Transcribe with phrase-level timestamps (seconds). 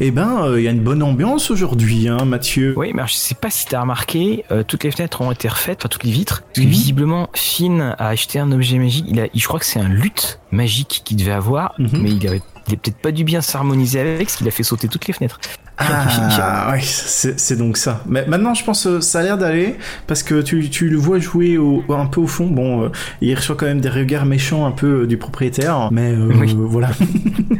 [0.00, 2.74] Eh ben, il y a une bonne ambiance aujourd'hui, hein, Mathieu.
[2.76, 5.88] Oui, mais je sais pas si t'as remarqué, toutes les fenêtres ont été refaites, enfin
[5.88, 6.42] toutes les vitres.
[6.42, 6.68] Parce que mhm.
[6.68, 9.06] visiblement, Finn a acheté un objet magique.
[9.08, 11.90] Il a, je crois que c'est un lutte magique qu'il devait avoir, mhm.
[12.00, 14.62] mais il avait il est peut-être pas dû bien s'harmoniser avec, ce qu'il a fait
[14.62, 15.40] sauter toutes les fenêtres.
[15.78, 18.02] Ah, oui, c'est donc ça.
[18.06, 20.96] Mais maintenant, je pense que euh, ça a l'air d'aller parce que tu, tu, le
[20.96, 22.46] vois jouer au, un peu au fond.
[22.46, 22.88] Bon, euh,
[23.20, 26.14] il reçoit quand même des regards méchants un peu euh, du propriétaire, mais
[26.56, 26.90] voilà.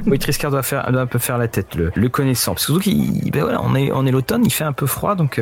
[0.07, 2.55] oui, Triscar doit, faire, doit un peu faire la tête, le, le connaissant.
[2.55, 2.91] Parce que surtout
[3.33, 5.41] ben voilà, on est, on est l'automne, il fait un peu froid, donc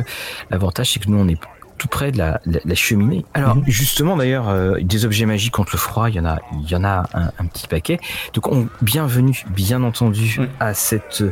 [0.51, 1.41] l'avantage c'est que nous on est
[1.77, 3.25] tout près de la, la, cheminée.
[3.35, 3.65] Alors mhm.
[3.67, 6.75] justement d'ailleurs, euh, des objets magiques contre le froid, il y en a, il y
[6.75, 7.99] en a un, petit paquet.
[8.35, 11.25] Donc on, bienvenue, bien entendu, à cette,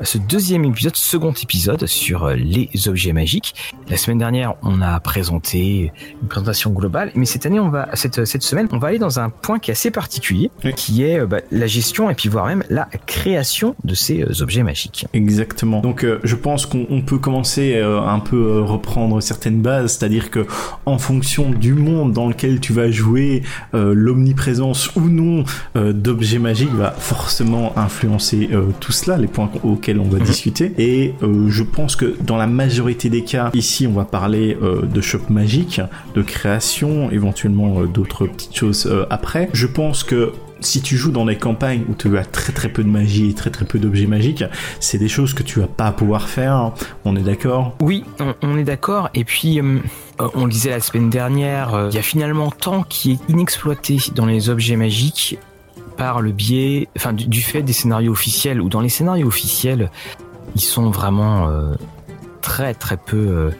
[0.00, 3.54] à ce deuxième épisode, second épisode sur euh, les objets magiques.
[3.88, 8.24] La semaine dernière, on a présenté une présentation globale, mais cette année, on va, cette,
[8.24, 11.26] cette semaine, on va aller dans un point qui est assez particulier, qui est euh,
[11.26, 15.06] bah, la gestion et puis voire même la création de ces objets magiques.
[15.12, 15.80] Exactement.
[15.80, 20.46] Donc je pense qu'on peut commencer un peu reprendre certaines bases c'est-à-dire que
[20.86, 23.42] en fonction du monde dans lequel tu vas jouer,
[23.74, 25.44] euh, l'omniprésence ou non
[25.76, 30.24] euh, d'objets magiques va forcément influencer euh, tout cela, les points auxquels on va mhm.
[30.24, 30.72] discuter.
[30.78, 31.14] Et
[31.48, 35.80] je pense que dans la majorité des cas, ici on va parler de shop magique,
[36.14, 39.48] de création, éventuellement d'autres petites choses après.
[39.52, 40.32] Je pense que
[40.62, 43.34] si tu joues dans des campagnes où tu as très très peu de magie et
[43.34, 44.44] très très peu d'objets magiques,
[44.80, 46.72] c'est des choses que tu vas pas pouvoir faire.
[47.04, 47.76] On est d'accord?
[47.80, 48.04] Oui,
[48.42, 49.10] on, est d'accord.
[49.14, 49.78] Et puis, euh,
[50.34, 53.98] on le disait la semaine dernière, euh, il y a finalement tant qui est inexploité
[54.14, 55.38] dans les objets magiques
[55.96, 59.90] par le biais, enfin, du, fait des scénarios officiels ou dans les scénarios officiels,
[60.54, 61.74] ils sont vraiment euh,
[62.40, 63.50] très très peu.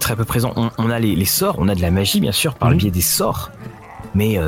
[0.00, 0.54] très peu présents.
[0.78, 2.80] On, a les, sorts, on a de la magie bien sûr par le mhm.
[2.80, 3.50] biais des sorts,
[4.14, 4.38] mais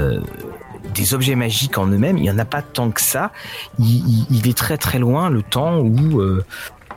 [0.95, 3.33] des objets magiques en eux-mêmes, il n'y en a pas tant que ça.
[3.79, 6.45] Il, est très très loin le temps où, euh,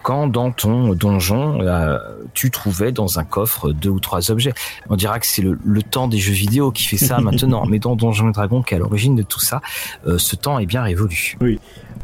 [0.03, 1.97] quand dans ton donjon, euh,
[2.33, 4.53] tu trouvais dans un coffre deux ou trois objets.
[4.89, 7.95] On dira que c'est le, temps des jeux vidéo qui fait ça maintenant, mais dans
[7.95, 9.61] Donjons et Dragons, qui est à l'origine de tout ça,
[10.07, 11.37] euh, ce temps est bien révolu.
[11.41, 11.59] Oui.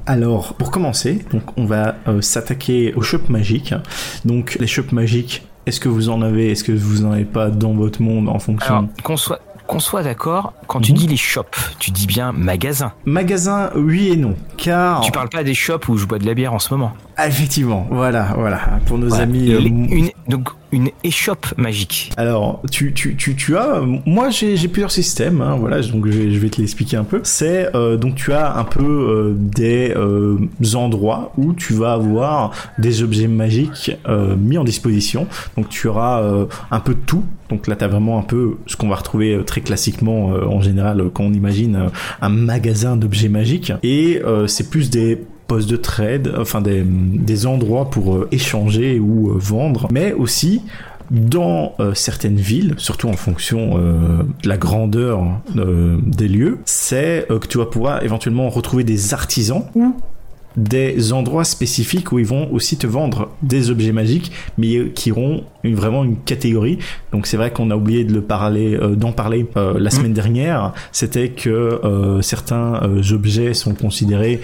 [0.06, 3.74] Alors, pour commencer, donc on va s'attaquer aux shops magiques.
[4.24, 7.50] Donc, les shops magiques, est-ce que vous en avez, est-ce que vous en avez pas
[7.50, 10.98] dans votre monde en fonction qu'on soit qu'on soit d'accord, quand tu mhm.
[10.98, 12.94] dis les shops, tu dis bien magasin.
[13.06, 15.02] Magasin, oui et non, car...
[15.02, 16.94] Tu parles pas des shops où je bois de la bière en ce moment.
[17.18, 19.52] Ah, effectivement, voilà, voilà, pour nos amis...
[19.52, 22.12] Euh, une, donc, une échoppe magique.
[22.18, 23.82] Alors, tu, tu, tu, tu as...
[24.06, 27.22] Moi, j'ai plusieurs systèmes, hein, voilà, donc je vais, te l'expliquer un peu.
[27.24, 33.04] C'est, euh, donc tu as un peu euh, des endroits où tu vas avoir des
[33.04, 33.92] objets magiques
[34.38, 35.28] mis en disposition.
[35.56, 36.22] Donc tu auras
[36.72, 37.24] un peu de tout.
[37.50, 41.10] Donc là, tu as vraiment un peu ce qu'on va retrouver très classiquement en général
[41.14, 41.90] quand on imagine
[42.22, 43.72] un magasin d'objets magiques.
[43.84, 49.30] Et c'est plus des postes de trade, enfin des, des endroits pour euh, échanger ou
[49.30, 50.62] euh, vendre, mais aussi
[51.12, 55.24] dans euh, certaines villes, surtout en fonction de la grandeur
[55.54, 59.96] des lieux, c'est que tu vas pouvoir éventuellement retrouver des artisans ou
[60.58, 65.44] des endroits spécifiques où ils vont aussi te vendre des objets magiques, mais qui auront
[65.74, 66.80] vraiment une catégorie.
[67.12, 70.12] Donc c'est vrai qu'on a oublié de le parler, euh, d'en parler euh, la semaine
[70.12, 70.16] mm.
[70.16, 70.74] dernière.
[70.92, 72.82] C'était que euh, certains
[73.12, 74.42] objets sont considérés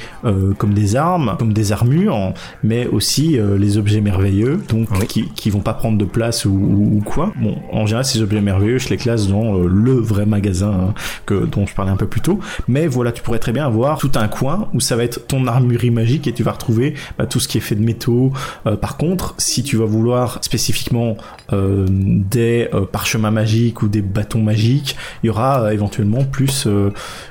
[0.58, 2.34] comme des armes, comme des armures,
[2.64, 7.02] mais aussi les objets merveilleux, donc qui, qui vont pas prendre de place ou, ou,
[7.04, 7.34] quoi.
[7.42, 10.94] Bon, en général, ces objets merveilleux, je les classe dans le vrai magasin hein,
[11.26, 12.40] que dont je parlais un peu plus tôt.
[12.68, 15.48] Mais voilà, tu pourrais très bien avoir tout un coin où ça va être ton
[15.48, 18.32] armurerie magique et tu vas retrouver bah, tout ce qui est fait de métaux.
[18.80, 21.11] par contre, si tu vas vouloir spécifiquement
[21.54, 24.96] euh, des euh, parchemins magiques ou des bâtons magiques.
[25.24, 26.68] Il y aura euh, éventuellement plus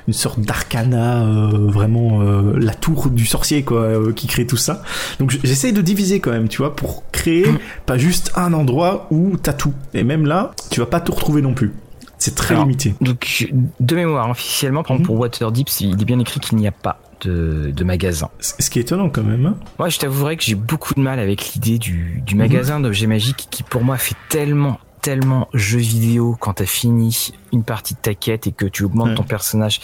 [0.07, 4.81] une sorte d'arcana, vraiment la tour du sorcier quoi, qui crée tout ça.
[5.19, 7.59] Donc j'essaye de diviser quand même, tu vois, pour créer mm.
[7.85, 9.73] pas juste un endroit où t'as tout.
[9.93, 11.73] Et même là, tu vas pas tout retrouver non plus.
[12.17, 12.93] C'est très limité.
[13.01, 13.47] Donc,
[13.79, 16.99] de mémoire, officiellement, par exemple, pour Waterdeep, il est bien écrit qu'il n'y a pas
[17.27, 18.29] de, magasin.
[18.39, 19.45] Ce qui est étonnant quand même.
[19.45, 19.55] Hein.
[19.79, 22.83] moi, je t'avouerai que j'ai beaucoup de mal avec l'idée du, du magasin mhm.
[22.83, 27.95] d'objets magiques qui, pour moi, fait tellement tellement jeu vidéo quand t'as fini une partie
[27.95, 29.81] de ta quête et que tu augmentes ton personnage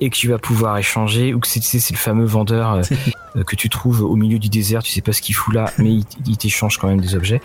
[0.00, 2.82] et que tu vas pouvoir échanger ou que c'est le fameux vendeur euh,
[3.36, 5.72] euh, que tu trouves au milieu du désert tu sais pas ce qu'il fout là
[5.78, 5.94] mais
[6.26, 7.40] il, t'échange quand même des objets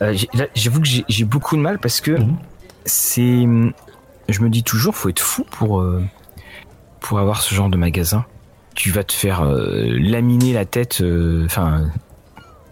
[0.00, 0.16] euh,
[0.54, 2.36] j'avoue que j'ai beaucoup de mal parce que mhm.
[2.84, 3.46] c'est
[4.28, 5.84] je me dis toujours faut être fou pour
[7.00, 8.24] pour avoir ce genre de magasin
[8.74, 11.90] tu vas te faire euh, laminer la tête, euh, enfin,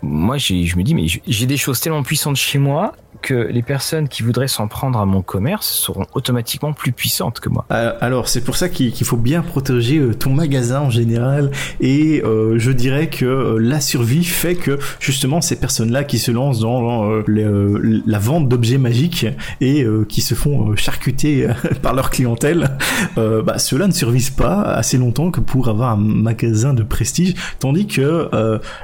[0.03, 4.09] moi, je me dis, mais j'ai des choses tellement puissantes chez moi que les personnes
[4.09, 7.67] qui voudraient s'en prendre à mon commerce seront automatiquement plus puissantes que moi.
[7.71, 11.51] Euh, alors c'est pour ça qu'il faut bien protéger euh, ton magasin en général
[11.81, 16.61] et euh, je dirais que la survie fait que justement ces personnes-là qui se lancent
[16.61, 19.27] dans la vente d'objets magiques
[19.61, 21.49] et qui se font charcuter
[21.83, 22.77] par leur clientèle,
[23.17, 27.87] bah, ceux-là ne survivent pas assez longtemps que pour avoir un magasin de prestige, tandis
[27.87, 28.29] que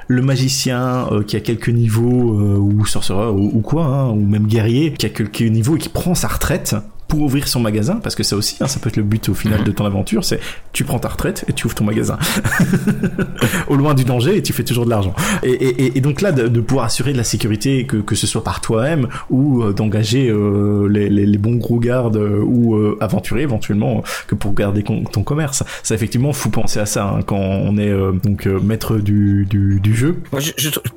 [0.08, 5.06] le magicien qui a quelques niveaux ou sorcereur ou, quoi, hein, ou même guerrier qui
[5.06, 6.75] a quelques niveaux et qui prend sa retraite
[7.09, 9.35] pour ouvrir son magasin, parce que ça aussi, hein, ça peut être le but au
[9.35, 10.41] final de ton aventure, c'est
[10.75, 12.19] tu prends ta retraite et tu ouvres ton magasin
[13.69, 15.15] au loin du danger et tu fais toujours de l'argent.
[15.43, 19.09] Et, donc là, de, pouvoir assurer de la sécurité, que, que ce soit par toi-même
[19.31, 24.82] ou euh, d'engager euh, les, bons gros gardes euh, ou aventurer éventuellement que pour garder
[24.82, 25.64] ton commerce.
[25.82, 27.93] Ça effectivement, faut penser à ça hein, quand on est
[28.23, 30.21] donc maître du, du, jeu.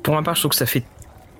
[0.02, 0.84] pour ma part, je trouve que ça fait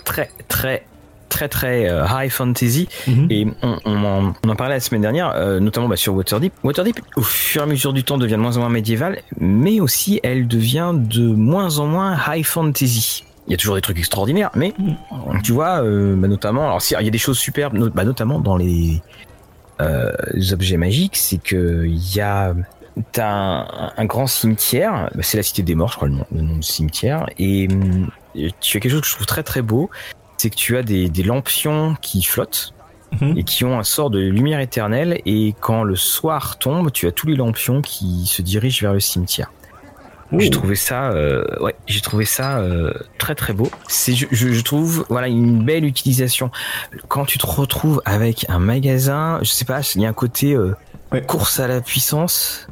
[0.04, 0.84] très très
[1.32, 3.26] très très euh, high fantasy mhm.
[3.30, 7.00] et on, en, on, en, parlait la semaine dernière euh, notamment bah, sur Waterdeep Waterdeep
[7.16, 10.20] au fur et à mesure du temps devient de moins en moins médiéval mais aussi
[10.22, 14.50] elle devient de moins en moins high fantasy il y a toujours des trucs extraordinaires
[14.54, 15.40] mais mhm.
[15.42, 18.56] tu vois euh, bah, notamment alors il y a des choses superbes bah, notamment dans
[18.56, 19.00] les,
[20.52, 22.54] objets magiques c'est que il y a
[23.12, 23.64] T'as
[23.96, 26.62] un, grand cimetière, c'est la cité des morts, je crois le nom, le nom du
[26.62, 27.66] cimetière, et
[28.60, 29.88] tu as quelque chose que je trouve très très beau,
[30.42, 32.74] c'est que tu as des, lampions qui flottent
[33.20, 33.38] mhm.
[33.38, 35.20] et qui ont un sort de lumière éternelle.
[35.24, 38.98] Et quand le soir tombe, tu as tous les lampions qui se dirigent vers le
[38.98, 39.52] cimetière.
[40.36, 43.70] J'ai trouvé ça, euh, ouais, j'ai trouvé ça euh, très très beau.
[43.86, 46.50] C'est, je, trouve, voilà, une belle utilisation.
[47.06, 50.54] Quand tu te retrouves avec un magasin, je sais pas, il y a un côté
[50.54, 50.74] euh,
[51.28, 52.66] course à la puissance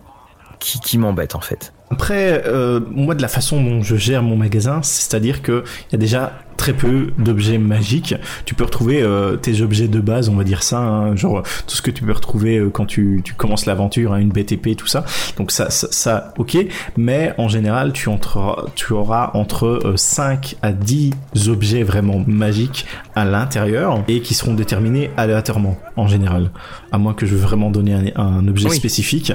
[0.59, 1.73] qui, qui m'embête en fait.
[1.91, 2.43] Après,
[2.91, 6.33] moi, de la façon dont je gère mon magasin, c'est-à-dire que il y a déjà
[6.61, 8.15] très peu d'objets magiques.
[8.45, 11.75] Tu peux retrouver euh, tes objets de base, on va dire ça, hein, genre tout
[11.75, 14.87] ce que tu peux retrouver euh, quand tu, tu commences l'aventure, hein, une BTP, tout
[14.87, 15.07] ça.
[15.39, 16.59] Donc ça, ça, ok.
[16.99, 21.15] Mais en général, tu, entreras, tu auras entre 5 euh, à 10
[21.49, 22.85] objets vraiment magiques
[23.15, 26.51] à l'intérieur et qui seront déterminés aléatoirement en général.
[26.93, 29.33] À moins que je veux vraiment donner un, objet spécifique,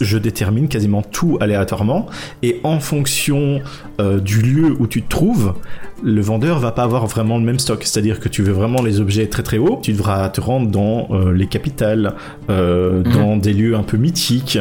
[0.00, 2.06] je détermine quasiment tout aléatoirement
[2.42, 3.60] et en fonction
[3.98, 5.54] du lieu où tu te trouves,
[6.02, 7.82] le vendeur va pas avoir vraiment le même stock.
[7.84, 11.08] C'est-à-dire que tu veux vraiment les objets très très hauts, tu devras te rendre dans
[11.10, 12.14] euh, les capitales,
[12.50, 13.12] euh, mhm.
[13.12, 14.58] dans des lieux un peu mythiques.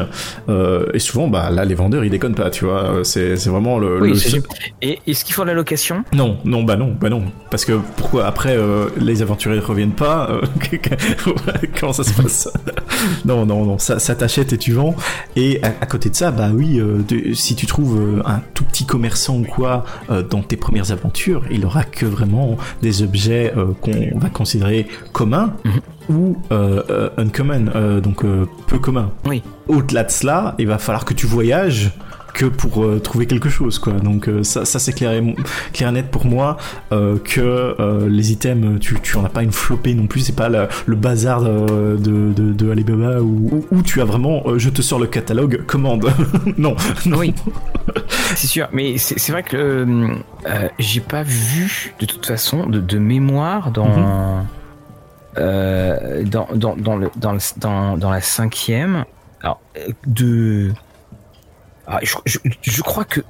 [0.50, 3.02] Euh, et souvent, bah là, les vendeurs ils déconnent pas, tu vois.
[3.04, 4.02] C'est vraiment le.
[4.02, 4.22] Oui,
[4.82, 6.04] Et est-ce qu'il faut la location?
[6.14, 7.24] Non, non, bah non, bah non.
[7.50, 8.58] Parce que pourquoi après
[9.00, 10.30] les aventuriers reviennent pas
[11.80, 12.50] Comment ça se passe?
[13.26, 13.78] Non, non, non.
[13.78, 14.96] Ça, ça t'achète et tu vends.
[15.36, 16.82] Et à, côté de ça, bah oui,
[17.34, 19.86] si tu trouves un tout petit commerçant ou quoi
[20.30, 25.54] dans tes premières aventures il aura que vraiment des objets euh, qu'on va considérer communs
[25.66, 26.16] mhm.
[26.16, 28.24] ou euh, euh, uncommon, donc
[28.68, 29.12] peu communs.
[29.26, 29.44] Oui.
[29.68, 31.92] Au-delà de cela, il va falloir que tu voyages
[32.38, 35.36] que pour trouver quelque chose quoi donc ça, ça c'est clair et,
[35.74, 36.58] clair net pour moi
[36.92, 40.96] que les items tu, tu en as pas une flopée non plus c'est pas le
[40.96, 45.64] bazar de, de, de, Alibaba où, où, tu as vraiment je te sors le catalogue
[45.66, 46.10] commande
[46.58, 46.76] non
[47.06, 47.34] non oui
[48.36, 50.08] c'est sûr, mais c'est vrai que euh,
[50.46, 54.46] euh, j'ai pas vu de toute façon de, mémoire dans, mhm.
[55.38, 59.06] euh, dans, dans, dans, le, dans, dans, dans, la cinquième.
[59.42, 59.62] Alors,
[60.06, 60.74] de.
[61.88, 63.22] Ah, je, crois que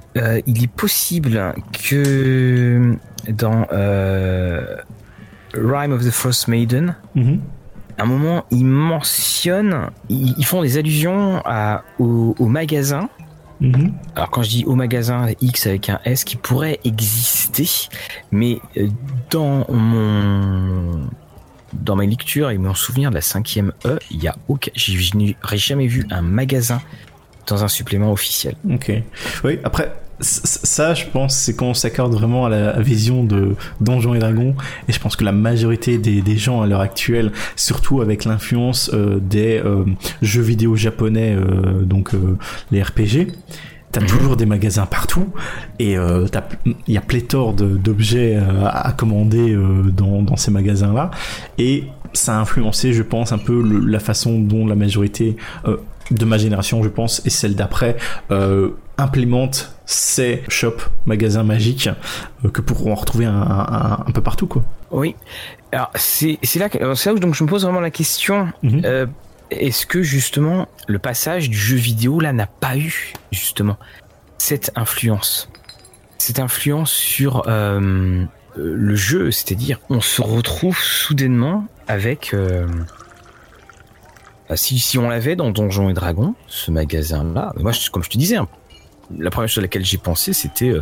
[0.46, 2.96] il est possible que
[3.28, 3.66] dans
[5.54, 7.40] Rhyme of the Frost Maiden, mhm.
[7.98, 13.08] à un moment, ils mentionnent, ils, font des allusions à, au, au magasin
[13.60, 13.94] Mhm.
[14.14, 17.68] Alors quand je dis au magasin X avec un S qui pourrait exister,
[18.30, 18.88] mais euh,
[19.30, 21.08] dans mon
[21.72, 25.16] dans mes lectures et mon souvenir de la cinquième E, il y a aucun, je
[25.16, 26.80] n'aurais jamais vu un magasin
[27.48, 28.54] dans un supplément officiel.
[28.70, 28.92] Ok.
[29.44, 29.58] Oui.
[29.64, 34.18] Après, ça, je pense, c'est quand on s'accorde vraiment à la vision de Donjons et
[34.18, 34.54] Dragons.
[34.88, 38.90] Et je pense que la majorité des, des gens à l'heure actuelle, surtout avec l'influence
[38.94, 39.84] euh, des euh,
[40.22, 42.12] jeux vidéo japonais, euh, donc
[42.70, 43.28] les RPG,
[43.90, 44.06] T'as mhm.
[44.06, 45.32] toujours des magasins partout
[45.78, 49.56] et il y a pléthore d'objets à, commander
[49.96, 51.10] dans, dans, ces magasins-là
[51.56, 55.36] et ça a influencé, je pense, un peu la façon dont la majorité
[56.10, 57.96] de ma génération, je pense, et celle d'après,
[58.30, 61.88] euh, implémente ces shops, magasins magiques
[62.44, 64.64] euh, que pourront retrouver un, peu partout, quoi.
[64.90, 65.16] Oui.
[65.72, 68.48] Alors c'est là que là où donc je me pose vraiment la question.
[68.62, 68.82] Mhm.
[68.84, 69.06] Euh,
[69.50, 73.76] est-ce que justement le passage du jeu vidéo là n'a pas eu justement
[74.36, 75.50] cette influence,
[76.18, 82.34] cette influence sur le jeu, c'est-à-dire on se retrouve soudainement avec
[84.54, 88.36] si, si on l'avait dans Donjons et Dragons, ce magasin-là, moi, comme je te disais,
[88.36, 88.48] hein,
[89.16, 90.74] la première chose à laquelle j'ai pensé, c'était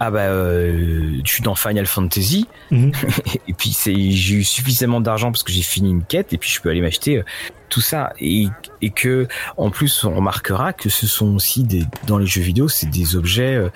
[0.00, 2.92] ah bah euh, je suis dans Final Fantasy mhm.
[3.48, 6.50] et puis c'est j'ai eu suffisamment d'argent parce que j'ai fini une quête et puis
[6.50, 7.24] je peux aller m'acheter euh,
[7.68, 8.48] tout ça et,
[8.82, 12.68] et que en plus on remarquera que ce sont aussi des dans les jeux vidéo
[12.68, 13.68] c'est des objets euh,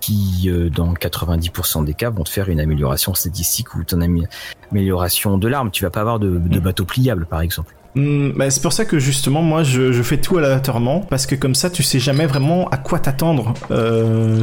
[0.00, 4.28] qui dans 90% des cas vont te faire une amélioration statistique ou une
[4.70, 6.60] amélioration de l'arme tu vas pas avoir de, de mhm.
[6.60, 10.36] bateau pliable par exemple Bah, c'est pour ça que justement moi je, je, fais tout
[10.36, 14.42] aléatoirement parce que comme ça tu sais jamais vraiment à quoi t'attendre euh,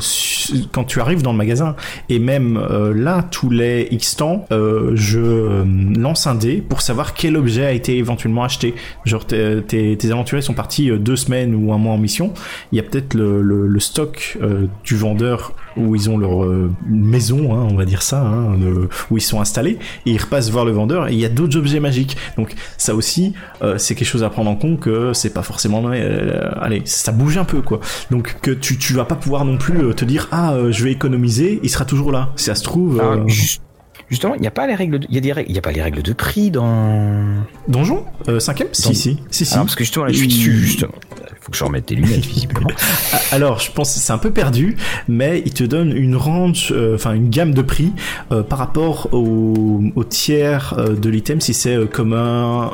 [0.72, 1.76] quand tu arrives dans le magasin.
[2.08, 5.66] Et même euh, là tous les X temps euh, je euh,
[5.98, 8.74] lance un dé pour savoir quel objet a été éventuellement acheté.
[9.04, 12.34] Genre tes, tes, tes aventuriers sont partis euh, deux semaines ou un mois en mission.
[12.72, 14.38] Il y a peut-être le, le, le, stock
[14.84, 16.46] du vendeur où ils ont leur
[16.88, 18.56] maison hein, on va dire ça hein,
[19.10, 19.78] où ils sont installés.
[20.06, 22.16] Et ils repassent voir le vendeur et il y a d'autres objets magiques.
[22.38, 25.84] Donc ça aussi euh, c'est quelque chose à prendre en compte que c'est pas forcément
[25.92, 27.80] euh, allez ça bouge un peu quoi.
[28.10, 30.92] Donc que tu tu vas pas pouvoir non plus euh, te dire ah je vais
[30.92, 32.30] économiser il sera toujours là.
[32.36, 33.18] Si ça se trouve ah,
[34.10, 35.72] justement il n'y a pas les règles il y a des il y a pas
[35.72, 38.06] les règles de prix dans donjon
[38.40, 38.70] cinquième?
[38.72, 39.20] Si, si.
[39.30, 39.56] Si si.
[39.56, 40.94] Parce que justement là, je suis dessus justement
[41.42, 42.70] faut que je remette tes lunettes visiblement.
[43.14, 44.78] Ah, alors, je pense que c'est un peu perdu,
[45.10, 47.92] mais il te donne une range, euh, enfin une gamme de prix
[48.32, 52.72] euh, par rapport au, au tiers euh, de l'item, si c'est commun,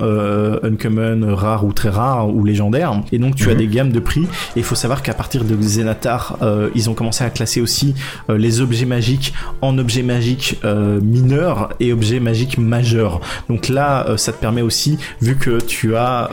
[0.63, 3.01] uncommon, rare ou très rare ou légendaire.
[3.11, 3.57] Et donc tu as mhm.
[3.57, 4.23] des gammes de prix.
[4.55, 6.37] Et il faut savoir qu'à partir de Zenatar,
[6.75, 7.95] ils ont commencé à classer aussi
[8.29, 10.59] les objets magiques en objets magiques
[11.01, 13.21] mineurs et objets magiques majeurs.
[13.49, 16.29] Donc là, ça te permet aussi, vu que tu as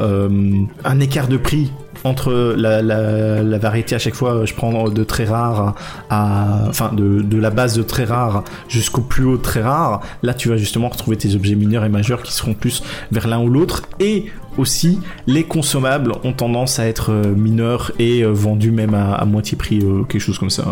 [0.85, 1.71] un écart de prix
[2.05, 5.75] entre la, la, la, variété à chaque fois, je prends de très rare
[6.11, 10.01] à, enfin, de, de la base de très rare jusqu'au plus haut très rare.
[10.23, 13.41] Là, tu vas justement retrouver tes objets mineurs et majeurs qui seront plus vers l'un
[13.41, 13.83] ou l'autre.
[14.01, 14.27] Et
[14.59, 19.25] aussi, les consommables ont tendance à être euh, mineurs et euh, vendus même à, à
[19.25, 20.65] moitié prix, euh, quelque chose comme ça.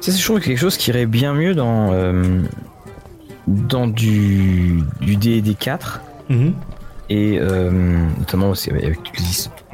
[0.00, 1.92] Ça, c'est je trouve quelque chose qui irait bien mieux dans,
[3.46, 6.00] dans du, du D&D 4.
[6.28, 6.52] Mm-hmm.
[7.10, 7.40] Et
[8.18, 8.98] notamment aussi avec, avec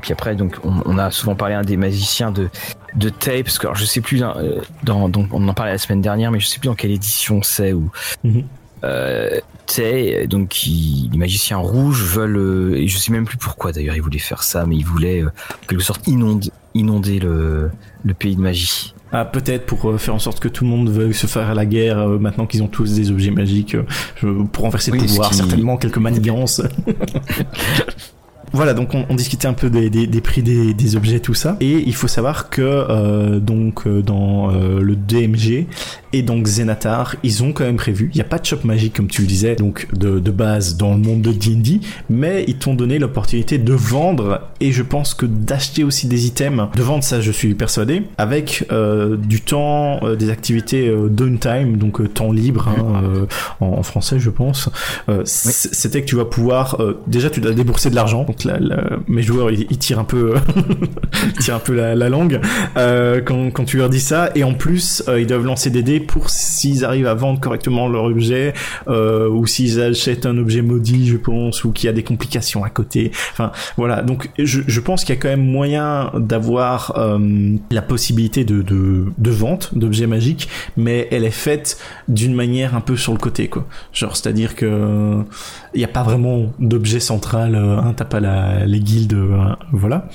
[0.07, 2.49] puis après, donc, on, a souvent parlé un des magiciens de,
[2.95, 5.73] de Tape, parce que alors, je sais plus, hein, euh, dans, donc, on en parlait
[5.73, 7.91] la semaine dernière, mais je sais plus dans quelle édition c'est, ou,
[8.23, 8.43] mm
[8.85, 13.97] euh, Tay, donc les magiciens rouges veulent, euh, et je sais même plus pourquoi d'ailleurs
[13.97, 17.71] ils voulaient faire ça, mais ils voulaient en quelque sorte inonder, inonder le,
[18.05, 18.95] le pays de magie.
[19.11, 21.67] Ah, peut-être pour faire en sorte que tout le monde veuille se faire à la
[21.67, 23.77] guerre maintenant qu'ils ont tous des objets magiques
[24.53, 26.63] pour renverser le pouvoir, certainement quelques manigances.
[28.53, 31.57] Voilà, donc on, discutait un peu des, des, prix des, des, objets, tout ça.
[31.61, 35.67] Et il faut savoir que euh, donc euh, dans euh, le DMG
[36.13, 38.11] et donc Zenatar, ils ont quand même prévu.
[38.13, 40.77] Il n'y a pas de shop magique comme tu le disais, donc de, de base
[40.77, 45.13] dans le monde de D&D, mais ils t'ont donné l'opportunité de vendre et je pense
[45.15, 46.69] que d'acheter aussi des items.
[46.75, 48.67] De vendre ça, je suis persuadé, avec
[49.19, 53.27] du temps, des activités downtime, donc temps libre hein,
[53.61, 54.71] en, en, français, je pense.
[55.25, 58.25] C'était que tu vas pouvoir déjà tu dois débourser de l'argent
[59.09, 60.35] mes joueurs ils, tirent un peu,
[61.41, 62.41] tirent un peu la, langue
[62.77, 64.31] euh, quand, quand, tu leur dis ça.
[64.35, 67.89] Et en plus, euh, ils doivent lancer des dés pour s'ils arrivent à vendre correctement
[67.89, 68.55] leur objet
[68.89, 72.65] euh, ou s'ils achètent un objet maudit, je pense, ou qu'il y a des complications
[72.65, 73.11] à côté.
[73.33, 74.03] Enfin, voilà.
[74.03, 76.95] Donc, je, je pense qu'il y a quand même moyen d'avoir
[77.71, 81.79] la possibilité de, de, de vente d'objets magiques, mais elle est faite
[82.09, 83.67] d'une manière un peu sur le côté, quoi.
[83.93, 85.23] Genre, c'est-à-dire que
[85.75, 87.55] il n'y a pas vraiment d'objet central.
[87.55, 88.05] Hein, t'as
[88.67, 90.09] les guildes, euh, voilà.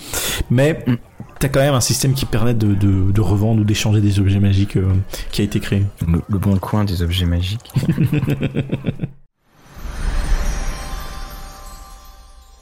[0.49, 0.97] Mais mm.
[1.39, 4.77] t'as quand même un système qui permet de, de, revendre ou d'échanger des objets magiques
[4.77, 4.93] euh,
[5.31, 5.83] qui a été créé.
[6.07, 7.71] Le, bon coin des objets magiques.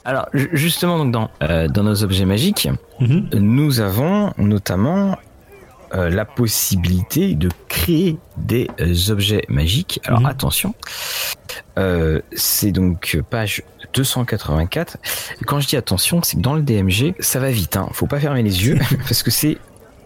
[0.02, 2.68] Alors justement donc dans, euh, dans nos objets magiques,
[3.00, 3.36] mm-hmm.
[3.38, 5.18] nous avons notamment
[5.92, 8.68] la possibilité de créer des
[9.10, 10.00] objets magiques.
[10.04, 10.30] Alors mm-hmm.
[10.30, 10.74] attention,
[12.32, 13.62] c'est donc page
[13.94, 14.98] 284.
[15.46, 17.76] quand je dis attention, c'est que dans le DMG, ça va vite.
[17.76, 17.88] Hein.
[17.92, 19.58] Faut pas fermer les yeux parce que c'est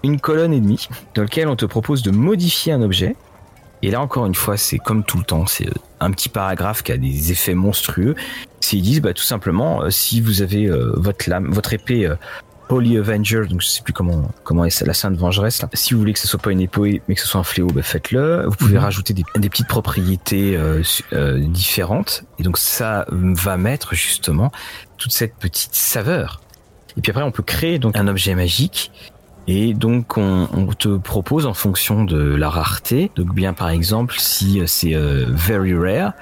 [0.03, 3.17] une colonne et demie dans laquelle on te propose de modifier un objet.
[3.83, 5.67] Et là encore une fois, c'est comme tout le temps, c'est
[6.01, 8.15] un petit paragraphe qui a des effets monstrueux.
[8.61, 12.07] C'est ils disent bah, tout simplement euh, si vous avez euh, votre lame, votre épée
[12.07, 12.17] euh,
[12.69, 15.63] Holy Avenger, donc je sais plus comment comment est la sainte vengeresse.
[15.63, 15.69] Là.
[15.75, 17.69] Si vous voulez que ce soit pas une épée, mais que ce soit un fléau,
[17.69, 18.45] bah faites-le.
[18.47, 18.85] Vous pouvez mhm.
[18.85, 24.51] rajouter des, des, petites propriétés euh, euh, différentes, et donc ça va mettre justement
[24.97, 26.41] toute cette petite saveur.
[26.97, 28.93] Et puis après, on peut créer donc un objet magique
[29.49, 33.11] Et donc on, on, te propose en fonction de la rareté.
[33.17, 36.13] Donc bien par exemple si c'est very rare,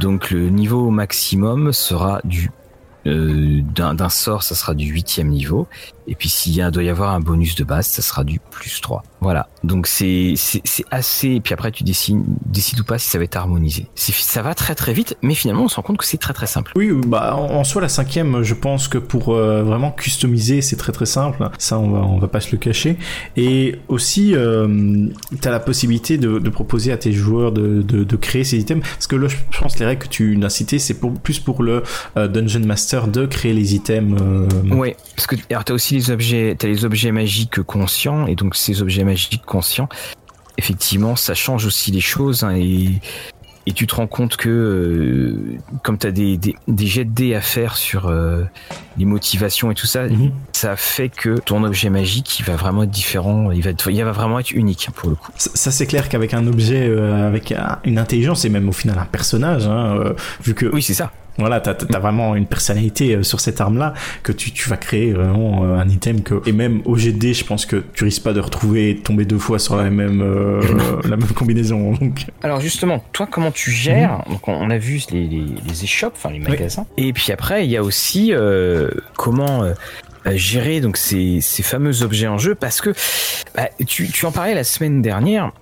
[0.00, 2.63] donc le niveau maximum sera du euh,
[3.06, 5.66] d'un sort, ça sera du huitième niveau.
[6.06, 8.40] Et puis s'il y a, doit y avoir un bonus de base, ça sera du
[8.50, 9.02] plus 3.
[9.20, 9.48] Voilà.
[9.62, 11.28] Donc c'est c'est assez.
[11.28, 13.86] Et puis après tu décides décides ou pas si ça va être harmonisé.
[13.94, 16.46] Ça va très très vite, mais finalement on se rend compte que c'est très très
[16.46, 16.72] simple.
[16.76, 20.92] Oui, bah en, soi la cinquième, je pense que pour euh, vraiment customiser, c'est très
[20.92, 21.48] très simple.
[21.58, 22.98] Ça on va on va pas se le cacher.
[23.36, 25.08] Et aussi euh,
[25.40, 28.58] tu as la possibilité de, de, proposer à tes joueurs de, de, de, créer ces
[28.58, 28.82] items.
[28.82, 31.62] Parce que là je pense les règles que tu as citées, c'est pour, plus pour
[31.62, 31.82] le
[32.18, 34.20] euh, Dungeon Master de créer les items.
[34.20, 34.74] Euh...
[34.74, 38.56] Ouais, parce que alors t'as aussi les objets, t'as les objets magiques conscients, et donc
[38.56, 39.88] ces objets magiques conscients,
[40.58, 43.00] effectivement, ça change aussi les choses, hein, et,
[43.66, 47.10] et tu te rends compte que, euh, comme tu as des, des, des, jets de
[47.10, 48.42] dés à faire sur euh,
[48.98, 50.32] les motivations et tout ça, mhm.
[50.52, 54.12] ça fait que ton objet magique, il va vraiment être différent, il va, il va
[54.12, 55.32] vraiment être unique pour le coup.
[55.36, 59.06] Ça, c'est clair qu'avec un objet, euh, avec une intelligence et même au final un
[59.06, 60.66] personnage, hein, vu que...
[60.66, 61.10] Oui, c'est ça.
[61.38, 65.12] Voilà, t'as as vraiment une personnalité euh, sur cette arme-là que tu, tu vas créer
[65.12, 68.32] vraiment euh, un item que et même au GD, je pense que tu risques pas
[68.32, 70.62] de retrouver tomber deux fois sur la même euh,
[71.08, 71.92] la même combinaison.
[71.92, 72.26] Donc.
[72.42, 74.22] Alors justement, toi, comment tu gères?
[74.30, 76.86] Donc on a vu les, les, les échoppes, enfin les magasins.
[76.96, 79.64] Et puis après, il y a aussi euh, comment
[80.32, 82.94] gérer donc ces, ces fameux objets en jeu parce que
[83.54, 85.52] bah, tu, tu en parlais la semaine dernière.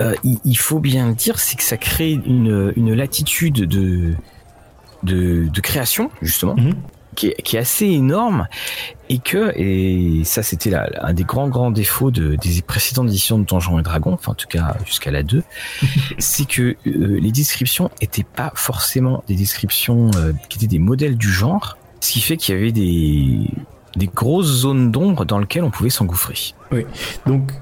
[0.00, 4.12] Euh, il, il, faut bien le dire, c'est que ça crée une, une latitude de
[5.02, 6.56] de, création justement.
[6.56, 6.74] Mhm.
[7.14, 8.46] Qui est, qui est, assez énorme
[9.08, 13.44] et que et ça c'était un des grands grands défauts de, des précédentes éditions de
[13.44, 15.42] Donjons et Dragons, enfin en tout cas jusqu'à la 2,
[16.18, 21.16] c'est que euh, les descriptions étaient pas forcément des descriptions euh, qui étaient des modèles
[21.16, 23.50] du genre, ce qui fait qu'il y avait des
[23.96, 26.52] des grosses zones d'ombre dans lesquelles on pouvait s'engouffrer.
[26.70, 26.84] Oui.
[27.24, 27.52] Donc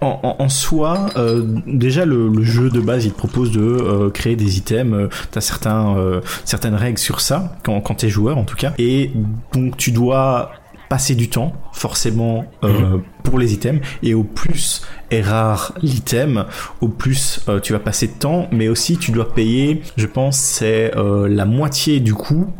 [0.00, 4.58] en, soi, euh, déjà le, jeu de base, il te propose de euh, créer des
[4.58, 4.94] items.
[4.94, 5.96] Euh, t'as certains,
[6.44, 8.72] certaines règles sur ça quand, quand t'es joueur en tout cas.
[8.78, 9.10] Et
[9.52, 10.52] donc tu dois
[10.88, 13.02] passer du temps forcément mhm.
[13.22, 16.44] pour les items et au plus est rare l'item
[16.82, 20.92] au plus tu vas passer de temps mais aussi tu dois payer je pense c'est
[20.94, 22.52] la moitié du coût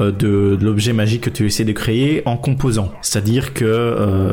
[0.00, 2.90] euh, de, l'objet magique que tu essaies de créer en composant.
[3.00, 4.32] C'est-à-dire que euh,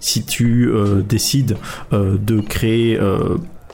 [0.00, 1.56] si tu euh, décides
[1.92, 2.98] de créer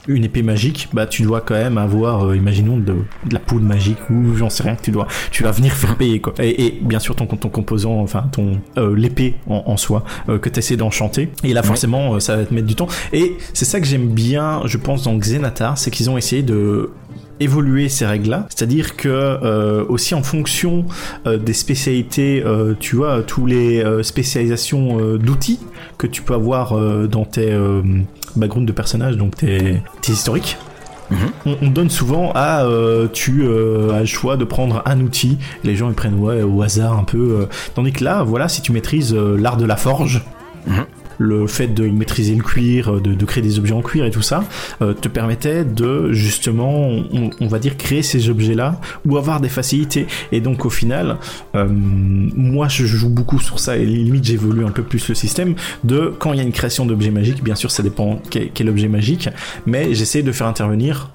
[0.07, 2.95] une épée magique, bah tu dois quand même avoir, imaginons de,
[3.31, 6.19] la poudre magique ou j'en sais rien que tu dois, tu vas venir faire payer
[6.19, 6.33] quoi.
[6.39, 8.59] Et, bien sûr ton, ton composant, enfin ton
[8.95, 11.29] l'épée en, soi que tu essaies d'enchanter.
[11.43, 12.87] Et là forcément ça va te mettre du temps.
[13.13, 16.89] Et c'est ça que j'aime bien, je pense dans Xenatar, c'est qu'ils ont essayé de
[17.39, 18.45] évoluer ces règles-là.
[18.49, 20.85] C'est-à-dire que euh, aussi en fonction
[21.25, 25.59] euh, des spécialités, euh, tu vois, tous les spécialisations d'outils
[25.97, 26.75] que tu peux avoir
[27.07, 27.57] dans tes
[28.35, 30.57] backgrounds de personnages, donc tes, tes historiques.
[31.09, 31.55] Mhm.
[31.63, 32.65] On, donne souvent à
[33.13, 35.37] tu as le choix de prendre un outil.
[35.63, 37.47] Les gens ils prennent ouais au hasard un peu.
[37.75, 40.23] tandis que là, voilà, si tu maîtrises l'art de la forge.
[40.67, 40.85] Mhm
[41.19, 44.23] le fait de maîtriser le cuir, euh, de, créer des objets en cuir et tout
[44.23, 44.43] ça,
[44.81, 46.89] euh, te permettait de justement,
[47.39, 50.07] on, va dire, créer ces objets-là ou avoir des facilités.
[50.31, 51.17] Et donc au final,
[51.55, 55.55] euh, moi je joue beaucoup sur ça et limite j'évolue un peu plus le système
[55.83, 58.69] de quand il y a une création d'objets magiques, bien sûr ça dépend quel, quel
[58.69, 59.29] objet magique,
[59.65, 61.11] mais j'essaie de faire intervenir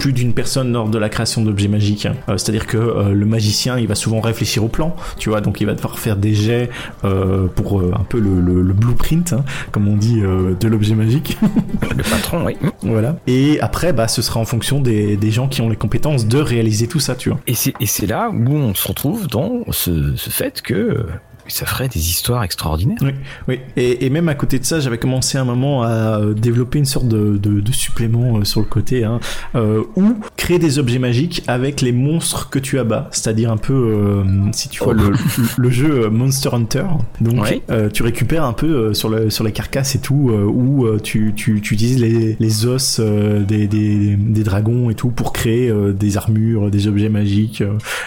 [0.00, 2.06] plus d'une personne lors de la création d'objets magiques.
[2.06, 5.60] Euh, c'est-à-dire que euh, le magicien, il va souvent réfléchir au plan, tu vois, donc
[5.60, 6.70] il va devoir faire des jets
[7.04, 11.36] euh, pour un peu le, blueprint, hein, comme on dit, de l'objet magique.
[11.96, 12.56] le patron, oui.
[12.82, 13.16] Voilà.
[13.26, 16.88] Et après, bah, ce sera en fonction des, gens qui ont les compétences de réaliser
[16.88, 17.38] tout ça, tu vois.
[17.46, 21.04] Et c'est là où on se retrouve dans ce, ce fait que
[21.52, 22.98] ça ferait des histoires extraordinaires.
[23.02, 23.12] Oui,
[23.48, 23.60] oui.
[23.76, 26.84] Et, et même à côté de ça, j'avais commencé un moment à euh, développer une
[26.84, 29.20] sorte de, de, de supplément euh, sur le côté, hein,
[29.54, 33.08] euh, ou créer des objets magiques avec les monstres que tu abats.
[33.12, 35.42] C'est-à-dire un peu, euh, si tu vois le, oh.
[35.56, 36.84] le, jeu Monster Hunter,
[37.20, 41.60] donc tu récupères un peu sur, le, sur les carcasses et tout, où tu, tu,
[41.60, 46.70] tu, utilises les, les os des, des, des, dragons et tout pour créer des armures,
[46.70, 47.62] des objets magiques,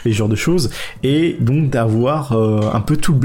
[0.05, 0.69] les genres de choses.
[1.03, 3.19] Et donc d'avoir un peu tout le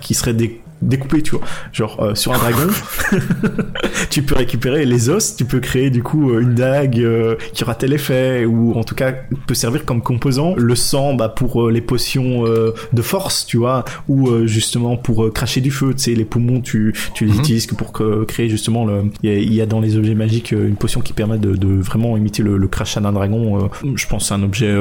[0.00, 0.34] qui serait
[0.82, 1.40] découpé tu vois.
[1.72, 2.68] Genre euh, sur un dragon.
[4.10, 7.64] Tu peux récupérer les os tu peux créer du coup euh, une dague euh, qui
[7.64, 9.12] aura tel effet ou en tout cas
[9.46, 10.54] peut servir comme composant.
[10.56, 15.70] Le sang bah pour les potions de force tu vois ou justement pour cracher du
[15.70, 15.94] feu.
[15.94, 17.40] Tu sais les poumons tu tu les mhm.
[17.40, 17.92] utilises que pour
[18.26, 21.66] créer justement le il y, a dans les objets magiques une potion qui permet de,
[21.80, 24.74] vraiment imiter le, le crachat d'un dragon je pense c'est un objet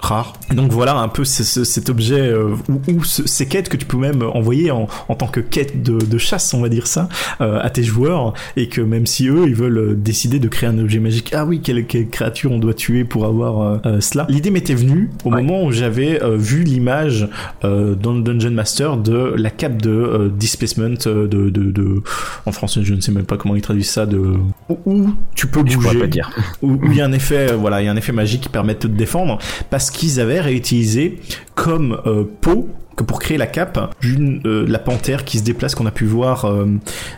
[0.00, 0.34] rare.
[0.54, 2.54] donc voilà un peu cet objet euh,
[2.88, 6.54] ou, ces quêtes que tu peux même envoyer en, en tant que quête de, chasse,
[6.54, 7.08] on va dire ça,
[7.40, 10.78] euh, à tes joueurs et que même si eux ils veulent décider de créer un
[10.78, 14.26] objet magique, ah oui quelle, créature on doit tuer pour avoir euh, cela.
[14.28, 17.28] L'idée m'était venue au moment où j'avais vu l'image
[17.62, 22.02] dans le Dungeon Master de la cape de displacement de, de, de,
[22.46, 24.34] en français je ne sais même pas comment ils traduisent ça de
[24.68, 26.30] où, tu peux bouger, pas dire.
[26.62, 28.74] où il y a un effet voilà il y a un effet magique qui permet
[28.74, 29.38] de te défendre
[29.70, 31.18] parce qu'ils avaient réutilisé
[31.54, 35.86] comme euh, peau que pour créer la cape, euh, la panthère qui se déplace qu'on
[35.86, 36.66] a pu voir euh,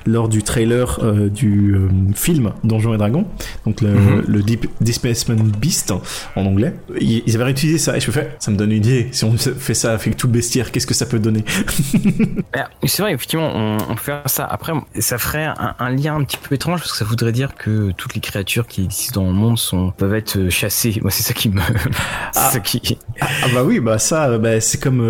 [0.06, 1.76] lors du trailer euh, du
[2.14, 3.26] film Donjons et Dragons,
[3.64, 4.24] donc le, mhm.
[4.26, 5.92] le Deep Displacement Beast
[6.34, 6.74] en anglais.
[7.00, 9.08] Ils, avaient réutilisé ça et je me fais, ça me donne une idée.
[9.12, 11.44] Si on fait ça avec tout le bestiaire, qu'est-ce que ça peut donner?
[12.84, 14.44] C'est vrai, effectivement, on, peut faire ça.
[14.44, 17.90] Après, ça ferait un, lien un petit peu étrange parce que ça voudrait dire que
[17.92, 20.98] toutes les créatures qui existent dans le monde sont peuvent être chassées.
[21.02, 21.60] Moi, c'est ça qui me.
[22.34, 22.98] ah, ça qui...
[23.20, 25.00] Ah, ah, bah oui, bah ça, bah, c'est comme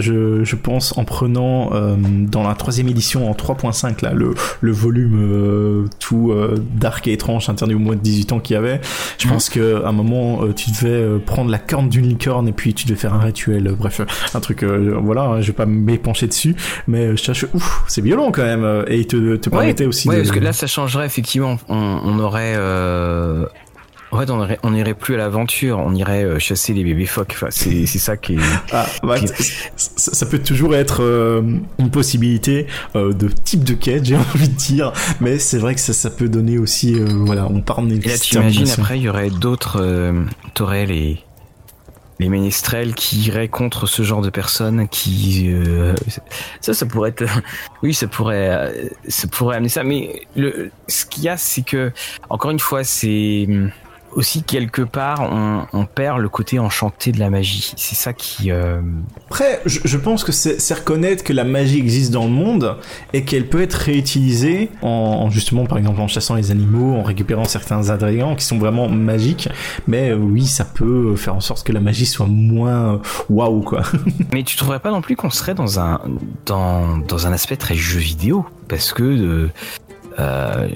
[0.00, 4.72] je, je, pense en prenant euh, dans la troisième édition en 3.5 là le, le
[4.72, 8.56] volume euh, tout euh, dark et étrange interdit au moins de 18 ans qu'il y
[8.56, 8.80] avait.
[9.18, 12.86] Je pense qu'à un moment tu devais prendre la corne d'une licorne et puis tu
[12.86, 13.74] devais faire un rituel.
[13.78, 14.00] Bref
[14.34, 18.30] un truc voilà hein, je vais pas m'épancher dessus mais je cherche ouf c'est violent
[18.32, 22.00] quand même et te, te permettait aussi ouais, parce que là ça changerait effectivement on,
[22.02, 22.56] on aurait
[24.14, 27.32] en fait, on n'irait plus à l'aventure, on irait euh, chasser les bébés phoques.
[27.34, 28.38] Enfin, c'est ça qui est.
[28.72, 29.16] Ah, bah,
[29.76, 31.42] Ça, peut toujours être euh,
[31.78, 35.80] une possibilité euh, de type de quête, j'ai envie de dire, mais c'est vrai que
[35.80, 39.30] ça, ça peut donner aussi, voilà, on parle Et là, t'imagines après, il y aurait
[39.30, 40.14] d'autres,
[40.54, 41.18] t'aurais les
[42.20, 45.52] les ménestrels qui iraient contre ce genre de personnes qui
[46.60, 47.24] ça ça pourrait être
[47.82, 51.90] oui ça pourrait ça pourrait amener ça mais le ce qu'il y a c'est que
[52.30, 53.48] encore une fois c'est
[54.14, 57.72] aussi quelque part on, on, perd le côté enchanté de la magie.
[57.76, 58.50] C'est ça qui.
[58.50, 58.80] Euh...
[59.26, 62.76] Après, je, je, pense que c'est reconnaître que la magie existe dans le monde
[63.12, 67.44] et qu'elle peut être réutilisée en justement par exemple en chassant les animaux, en récupérant
[67.44, 69.48] certains adrégants qui sont vraiment magiques.
[69.86, 72.98] Mais euh, oui, ça peut faire en sorte que la magie soit moins euh,
[73.28, 73.82] waouh quoi.
[74.32, 76.00] Mais tu trouverais pas non plus qu'on serait dans un
[76.46, 78.46] dans dans un aspect très jeu vidéo?
[78.68, 79.50] Parce que euh,
[80.18, 80.68] euh,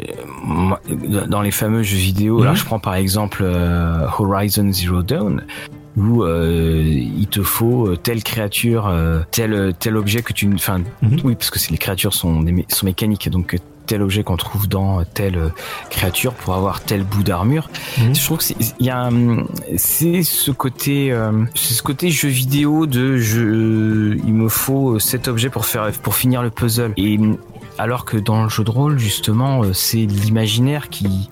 [1.29, 2.57] dans les fameux jeux vidéo, là mhm.
[2.57, 5.45] je prends par exemple euh, Horizon Zero Dawn,
[5.97, 8.93] où euh, il te faut telle créature,
[9.31, 11.21] tel tel objet que tu, enfin mhm.
[11.25, 15.53] oui parce que les créatures sont sont mécaniques donc tel objet qu'on trouve dans telle
[15.89, 17.71] créature pour avoir tel bout d'armure.
[17.99, 18.15] Mhm.
[18.15, 18.45] Je trouve que
[18.81, 19.09] il y a
[19.77, 21.17] c'est ce côté
[21.55, 26.17] c'est ce côté jeu vidéo de je il me faut cet objet pour faire pour
[26.17, 27.19] finir le puzzle et
[27.79, 31.31] alors que dans le jeu de rôle, justement, euh, c'est l'imaginaire qui,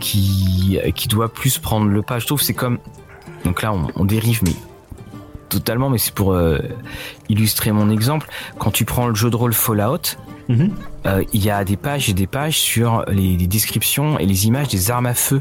[0.00, 2.18] qui, qui doit plus prendre le pas.
[2.18, 2.78] Je trouve c'est comme.
[3.44, 4.54] Donc là, on, dérive, mais
[5.48, 6.58] totalement, mais c'est pour euh,
[7.28, 8.28] illustrer mon exemple.
[8.58, 10.16] Quand tu prends le jeu de rôle Fallout,
[10.48, 10.72] mhm.
[11.06, 14.48] euh, il y a des pages et des pages sur les, les, descriptions et les
[14.48, 15.40] images des armes à feu.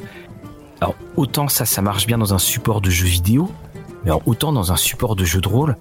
[0.81, 3.49] Alors autant ça, ça marche bien dans un support de jeu vidéo,
[4.03, 5.77] mais alors autant dans un support de jeu de rôle,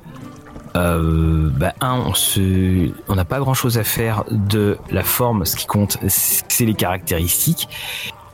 [0.76, 5.44] euh, bah, un, on se, on n'a pas grand chose à faire de la forme.
[5.44, 7.68] Ce qui compte, c'est les caractéristiques.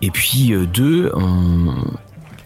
[0.03, 1.75] Et puis euh, deux, on,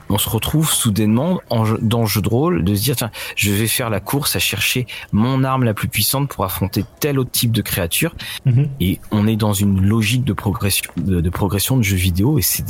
[0.08, 3.52] on se retrouve soudainement en, dans le jeu de rôle de se dire tiens, je
[3.52, 7.30] vais faire la course à chercher mon arme la plus puissante pour affronter tel autre
[7.30, 8.14] type de créature.
[8.46, 8.68] Mm-hmm.
[8.80, 12.42] Et on est dans une logique de progression de, de progression de jeu vidéo et
[12.42, 12.64] c'est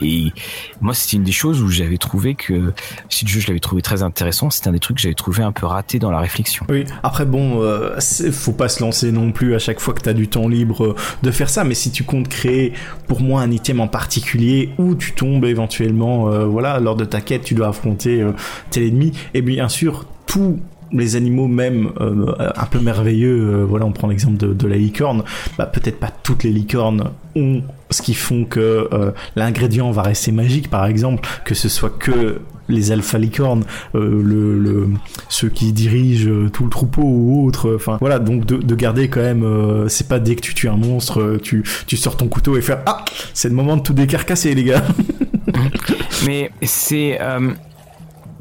[0.00, 0.32] et
[0.80, 2.72] moi, c'était une des choses où j'avais trouvé que
[3.08, 4.50] si le jeu, je l'avais trouvé très intéressant.
[4.50, 6.66] C'était un des trucs que j'avais trouvé un peu raté dans la réflexion.
[6.68, 6.84] Oui.
[7.02, 7.98] Après, bon, euh,
[8.32, 10.84] faut pas se lancer non plus à chaque fois que tu as du temps libre
[10.84, 11.64] euh, de faire ça.
[11.64, 12.72] Mais si tu comptes créer,
[13.06, 17.20] pour moi, un item en particulier où tu tombes éventuellement, euh, voilà, lors de ta
[17.20, 18.32] quête, tu dois affronter euh,
[18.70, 19.12] tel ennemi.
[19.34, 20.60] Et bien sûr, tout
[20.94, 25.24] les animaux même euh, un peu merveilleux, euh, voilà, on prend l'exemple de, la licorne,
[25.58, 30.32] bah, peut-être pas toutes les licornes ont ce qui font que euh, l'ingrédient va rester
[30.32, 33.64] magique, par exemple, que ce soit que les alpha licornes,
[35.28, 39.20] ceux qui dirigent tout le troupeau ou autre, enfin voilà, donc de, de garder quand
[39.20, 39.46] même,
[39.88, 42.80] c'est pas dès que tu tues un monstre, tu, tu sors ton couteau et faire
[42.86, 43.04] ah,
[43.34, 44.82] c'est le moment de tout décarcasser les gars.
[46.26, 47.18] Mais c'est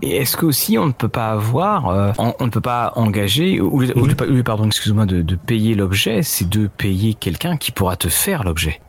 [0.03, 3.61] et est-ce que aussi on ne peut pas avoir, euh, on, ne peut pas engager,
[3.61, 8.09] ou, ou pardon, excuse-moi, de, de payer l'objet, c'est de payer quelqu'un qui pourra te
[8.09, 8.79] faire l'objet.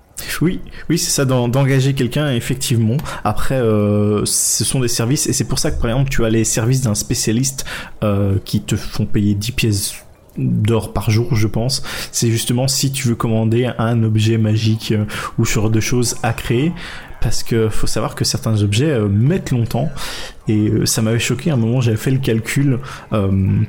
[0.41, 2.97] Oui, oui, c'est ça, d'engager quelqu'un, effectivement.
[3.25, 6.31] Après, euh, ce sont des services, et c'est pour ça que, par exemple, tu as
[6.31, 7.65] les services d'un spécialiste
[8.03, 9.95] euh, qui te font payer 10 pièces
[10.37, 11.83] d'or par jour, je pense.
[12.13, 15.05] C'est justement si tu veux commander un objet magique euh,
[15.39, 16.73] ou ce genre de choses à créer,
[17.25, 19.91] parce que faut savoir que certains objets mettent longtemps
[20.47, 22.79] et ça m'avait choqué à un moment j'avais fait le calcul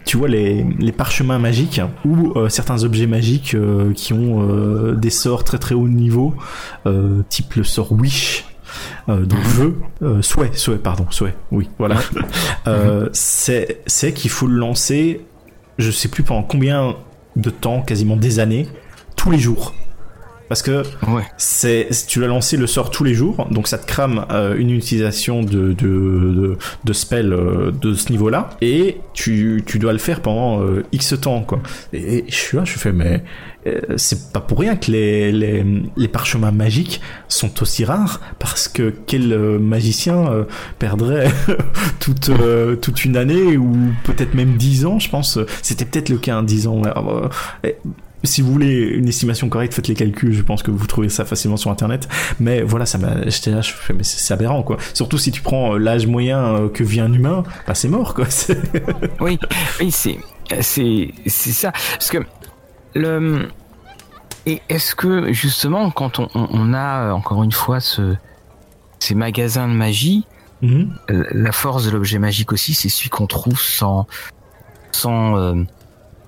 [0.05, 3.55] tu vois les, les parchemins magiques ou certains objets magiques
[3.95, 6.35] qui ont des sorts très très haut niveau
[7.29, 8.45] type le sort wish
[9.09, 11.97] euh, donc vœu, euh, souhait, souhait, pardon, souhait, oui, voilà.
[12.67, 15.25] euh, c'est c'est qu'il faut le lancer,
[15.77, 16.95] je sais plus pendant combien
[17.35, 18.67] de temps, quasiment des années,
[19.15, 19.73] tous les jours.
[20.47, 21.23] Parce que ouais.
[21.37, 24.69] c'est tu l'as lancé le sort tous les jours, donc ça te crame euh, une
[24.69, 29.99] utilisation de de, de, de spell euh, de ce niveau-là, et tu, tu dois le
[29.99, 31.61] faire pendant euh, X temps quoi.
[31.93, 33.23] Et, et je suis là, je fais mais
[33.95, 35.65] c'est pas pour rien que les, les,
[35.97, 40.45] les, parchemins magiques sont aussi rares parce que quel magicien
[40.77, 41.31] perdrait
[41.99, 42.29] toute,
[42.79, 45.39] toute une année ou peut-être même dix ans, je pense.
[45.63, 46.83] C'était peut-être le cas, hein, dix ans.
[48.23, 50.33] Si vous voulez une estimation correcte, faites les calculs.
[50.33, 52.07] Je pense que vous trouvez ça facilement sur internet.
[52.39, 54.77] Mais voilà, ça m'a, j'étais là, je fais, mais c'est aberrant, quoi.
[54.93, 58.25] Surtout si tu prends l'âge moyen que vit un humain, bah c'est mort, quoi.
[59.19, 59.39] oui,
[59.79, 60.17] oui, c'est,
[60.61, 61.71] c'est, c'est ça.
[61.71, 62.19] Parce que
[62.95, 63.47] le
[64.45, 68.15] et est-ce que justement quand on, on, a encore une fois ce,
[68.99, 70.25] ces magasins de magie,
[70.61, 70.87] mm-hmm.
[71.07, 74.07] la force de l'objet magique aussi, c'est celui qu'on trouve sans
[74.91, 75.63] sans euh,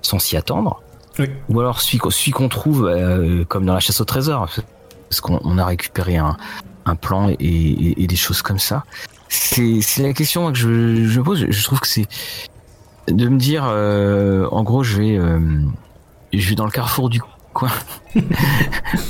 [0.02, 0.82] sans s'y attendre,
[1.18, 1.26] oui.
[1.48, 4.48] ou alors celui, celui qu'on trouve euh, comme dans la chasse au trésor,
[5.08, 6.36] parce qu'on a récupéré un,
[6.84, 8.84] un plan et, et, et, des choses comme ça.
[9.28, 11.46] C'est la question que je, je pose.
[11.48, 12.06] Je trouve que c'est
[13.08, 15.40] de me dire, euh, en gros, je vais euh,
[16.32, 17.20] je vais dans le carrefour du
[17.52, 17.70] quoi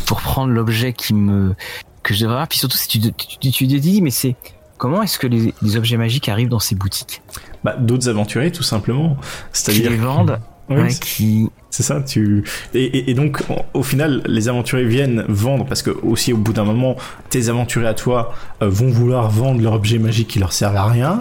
[0.06, 1.54] pour prendre l'objet qui me
[2.02, 2.48] que je devrais avoir.
[2.48, 4.36] Puis surtout si tu tu, tu, dis mais c'est
[4.76, 7.22] comment est-ce que les, les, objets magiques arrivent dans ces boutiques?
[7.64, 9.16] Bah d'autres aventuriers tout simplement.
[9.52, 10.40] C'est-à-dire qui les vendent.
[10.70, 15.24] Oui, ouais, qui c'est ça tu et, et, et, donc au final les aventuriers viennent
[15.28, 16.96] vendre parce que aussi au bout d'un moment
[17.31, 20.88] tes aventuriers à toi euh, vont vouloir vendre leur objet magique qui leur sert à
[20.88, 21.18] rien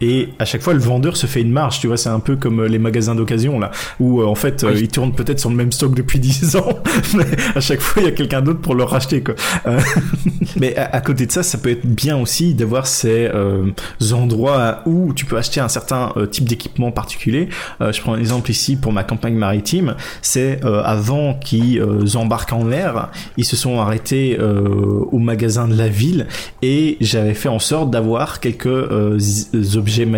[0.00, 2.36] et à chaque fois le vendeur se fait une marge tu vois c'est un peu
[2.36, 4.68] comme les magasins d'occasion là où euh, en fait Oui.
[4.74, 6.68] euh, ils tournent peut-être sur le même stock depuis 10 ans
[7.14, 9.34] mais à chaque fois il y a quelqu'un d'autre pour le racheter quoi.
[9.66, 9.80] Euh,
[10.56, 13.66] mais à, à, côté de ça ça peut être bien aussi d'avoir ces euh,
[14.12, 17.48] endroits où tu peux acheter un certain euh, type d'équipement particulier.
[17.80, 19.94] Je prends un exemple ici pour ma campagne maritime.
[20.22, 21.82] C'est avant qu'ils
[22.16, 26.26] embarquent en mer ils se sont arrêtés au magasin de la ville
[26.62, 30.08] et j'avais fait en sorte d'avoir quelques objets objets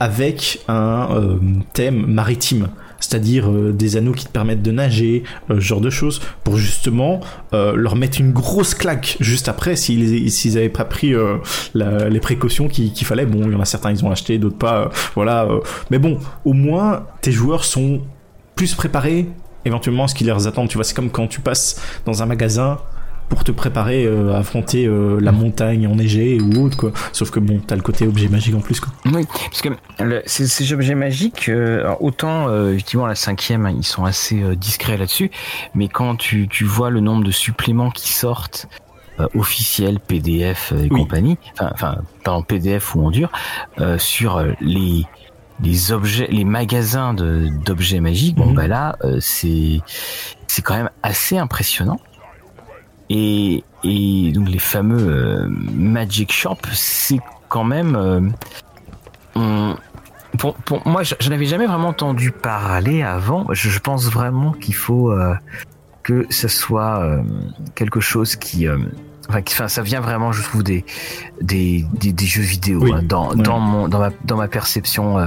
[0.00, 1.36] avec un euh,
[1.74, 2.68] thème maritime
[3.00, 6.56] c'est-à-dire euh, des anneaux qui te permettent de nager, euh, ce genre de choses, pour
[6.56, 7.20] justement
[7.52, 11.14] leur mettre une grosse claque juste après s'ils s'ils avaient pas pris
[11.74, 13.26] les précautions qu'il qu fallait.
[13.26, 15.48] Bon, il y en a certains ils ont acheté, d'autres pas, voilà.
[15.90, 18.00] mais bon, au moins tes joueurs sont
[18.56, 19.26] plus préparés
[19.64, 20.66] éventuellement à ce qui les attend.
[20.66, 22.78] Tu vois, c'est comme quand tu passes dans un magasin
[23.28, 26.92] pour te préparer euh, à affronter euh, la montagne enneigée ou autre quoi.
[27.12, 28.92] Sauf que bon, t'as le côté objet magique en plus quoi.
[29.06, 29.68] Oui, parce que
[30.00, 34.56] le, ces, ces, objets magiques, euh, autant euh, effectivement la cinquième, ils sont assez euh,
[34.56, 35.30] discrets là-dessus,
[35.74, 38.68] mais quand tu, tu vois le nombre de suppléments qui sortent
[39.34, 41.00] officiels, PDF et oui.
[41.00, 43.32] compagnie, enfin, pas en PDF ou en dur,
[43.98, 45.06] sur les
[45.60, 49.80] les objets, les magasins d'objets magiques, bon bah là, c'est
[50.46, 51.98] c'est quand même assez impressionnant.
[53.10, 57.96] Et, et donc les fameux euh, Magic Shop, c'est quand même...
[57.96, 58.20] Euh,
[59.34, 59.76] on,
[60.36, 63.46] pour, pour, moi, je, je n'avais jamais vraiment entendu parler avant.
[63.52, 65.34] Je, je pense vraiment qu'il faut euh,
[66.02, 67.22] que ce soit
[67.74, 68.66] quelque chose qui...
[69.28, 70.84] Enfin, qui, enfin, ça vient vraiment, je trouve, des,
[71.42, 72.92] des, des, des jeux vidéo oui.
[72.94, 73.42] hein, dans, ouais.
[73.42, 75.18] dans, mon, dans, ma, dans ma perception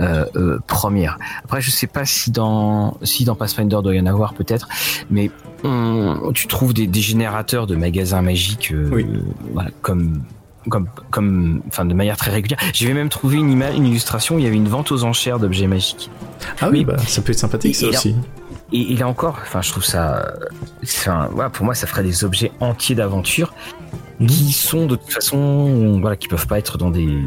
[0.00, 1.18] euh, euh, première.
[1.42, 4.68] Après, je sais pas si dans, si dans Pathfinder doit y en avoir peut-être,
[5.10, 5.30] mais
[5.64, 9.06] on, tu trouves des, des, générateurs de magasins magiques euh, oui.
[9.52, 10.22] voilà, comme
[10.68, 12.60] comme comme enfin de manière très régulière.
[12.72, 15.40] J'avais même trouvé une image, une illustration où il y avait une vente aux enchères
[15.40, 16.10] d'objets magiques.
[16.60, 18.14] Ah oui, Mais, bah, ça peut être sympathique ça aussi.
[18.70, 20.30] Et, et, là encore, enfin je trouve ça,
[20.84, 23.52] enfin voilà, pour moi ça ferait des objets entiers d'aventure
[24.20, 24.26] mmh.
[24.26, 27.24] qui sont de toute façon voilà qui peuvent pas être dans des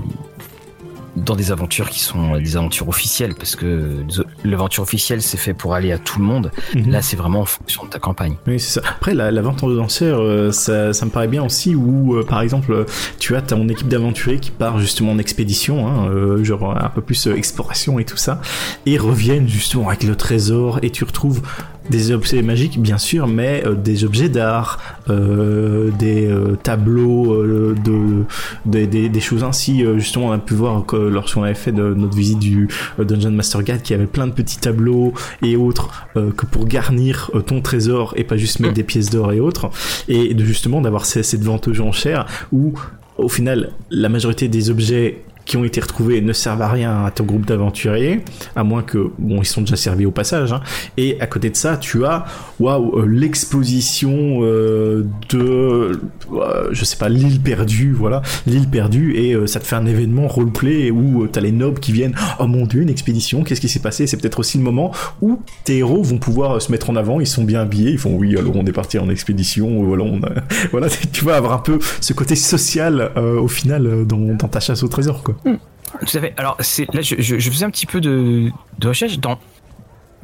[1.16, 4.04] dans des aventures qui sont des aventures officielles parce que
[4.44, 6.52] l'aventure officielle c'est fait pour aller à tout le monde.
[6.76, 6.90] Mhm.
[6.92, 8.36] là c'est vraiment en fonction de ta campagne.
[8.48, 8.88] Oui c'est ça.
[8.88, 12.24] Après la, la vente en danseur euh, ça, ça me paraît bien aussi où euh,
[12.24, 12.86] par exemple
[13.20, 17.02] tu as ton équipe d'aventuriers qui part justement en expédition hein, euh, genre un peu
[17.02, 18.42] plus exploration et tout ça
[18.86, 21.42] et reviennent justement avec le trésor et tu retrouves
[21.90, 28.86] des objets magiques, bien sûr, mais euh, des objets d'art, euh, des euh, tableaux, de,
[28.86, 29.84] des- choses ainsi.
[29.98, 32.68] Justement, on a pu voir que lorsqu'on avait fait notre visite du
[32.98, 35.14] Dungeon Master Guide, qu'il y avait plein de petits tableaux
[35.44, 39.40] et autres que pour garnir ton trésor et pas juste mettre des pièces d'or et
[39.40, 39.70] autres.
[40.08, 42.74] Et de justement d'avoir cette vente aux enchères où,
[43.18, 47.12] au final, la majorité des objets qui ont été retrouvés ne servent à rien à
[47.12, 48.22] ton groupe d'aventuriers,
[48.56, 50.54] à moins que, bon, ils sont déjà servis au passage.
[50.54, 50.62] hein.
[50.96, 52.24] Et à côté de ça, tu as,
[52.62, 56.00] waouh, euh, l'exposition euh, de,
[56.32, 60.30] euh, je sais pas, l'île perdue, voilà, l'île perdue, et ça te fait un événement
[60.30, 63.80] roleplay où t'as les nobles qui viennent, oh mon dieu, une expédition, qu'est-ce qui s'est
[63.82, 64.08] passé?
[64.08, 67.28] C'est peut-être aussi le moment où tes héros vont pouvoir se mettre en avant, ils
[67.28, 70.06] sont bien habillés, ils font, oui, alors on est parti en expédition, voilà,
[70.72, 74.88] voilà, tu vas avoir un peu ce côté social au final dans ta chasse au
[74.88, 75.36] trésor, quoi.
[75.44, 76.34] Tout à fait.
[76.38, 78.50] Alors, c'est, là, je, je- je faisais un petit peu de,
[78.80, 79.38] de recherche dans,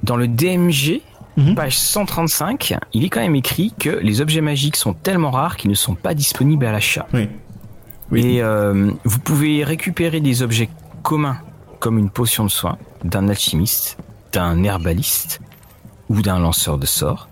[0.04, 1.02] dans le DMG,
[1.36, 1.54] Mhm.
[1.54, 2.74] page 135.
[2.94, 5.94] Il est quand même écrit que les objets magiques sont tellement rares qu'ils ne sont
[5.94, 7.06] pas disponibles à l'achat.
[7.14, 7.30] Oui.
[8.10, 8.26] Oui.
[8.26, 10.70] Et euh, vous pouvez récupérer des objets
[11.04, 11.38] communs,
[11.80, 13.98] comme une potion de soin, d'un alchimiste,
[14.32, 15.40] d'un herbaliste
[16.10, 17.28] ou d'un lanceur de sorts.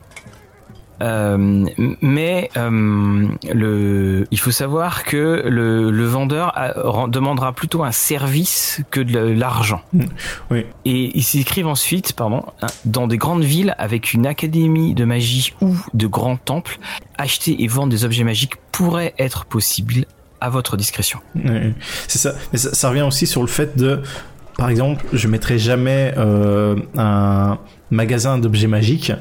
[1.02, 1.66] Euh,
[2.02, 8.82] mais euh, le, il faut savoir que le, le vendeur a- demandera plutôt un service
[8.92, 9.82] que de l'argent.
[10.52, 10.66] Oui.
[10.86, 15.54] Et ils s'écrivent ensuite, pardon, hein, dans des grandes villes avec une académie de magie
[15.62, 16.80] ou de grands temples,
[17.18, 20.06] acheter et vendre des objets magiques pourrait être possible
[20.42, 21.20] à votre discrétion.
[22.08, 22.34] C'est ça.
[22.52, 22.74] Mais ça.
[22.74, 24.02] ça revient aussi sur le fait de,
[24.58, 27.58] par exemple, je mettrai jamais euh, un
[27.92, 29.12] magasin d'objets magiques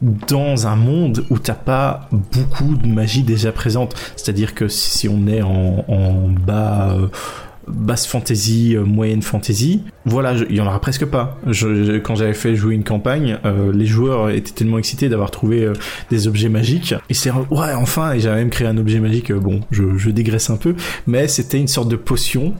[0.00, 3.94] dans un monde où t'as pas beaucoup de magie déjà présente.
[4.16, 7.08] C'est-à-dire que si on est en, en bas, euh,
[7.70, 11.38] basse fantasy, euh, moyenne fantasy, voilà, il y en aura presque pas.
[11.46, 15.30] Je- je- quand j'avais fait jouer une campagne, euh, les joueurs étaient tellement excités d'avoir
[15.30, 15.72] trouvé euh,
[16.10, 16.94] des objets magiques.
[17.10, 19.32] Et c'est ouais, enfin, et j'avais même créé un objet magique.
[19.32, 20.74] bon, je, je dégraisse un peu,
[21.06, 22.54] mais c'était une sorte de potion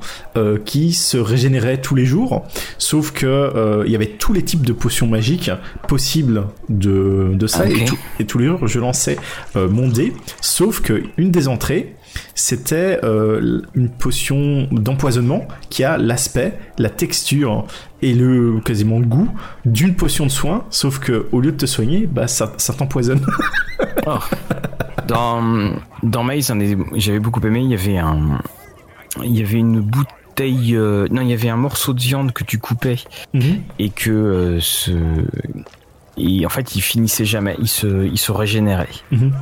[0.65, 2.47] qui se régénérait tous les jours.
[2.79, 5.51] Sauf que il y avait tous les types de potions magiques
[5.89, 7.69] possibles de, de ça.
[7.69, 9.17] Et, tout- et tous les jours, je lançais
[9.55, 10.13] mon dé.
[10.41, 11.95] Sauf que une des entrées,
[12.35, 17.67] c'était euh, une potion d'empoisonnement qui a l'aspect, la texture
[18.03, 19.29] et le quasiment le goût
[19.65, 23.25] d'une potion de soin, sauf que au lieu de te soigner, bah ça, ça t'empoisonne.
[25.07, 26.53] Dans, dans Maze,
[26.97, 28.41] j'avais beaucoup aimé, il y avait un,
[29.25, 32.45] il y avait une bouteille, euh, non, il y avait un morceau de viande que
[32.45, 32.97] tu coupais
[33.79, 34.93] et que euh, ce,
[36.19, 38.89] et en fait, il finissait jamais, il se, il se régénérait.
[39.11, 39.33] Mhm.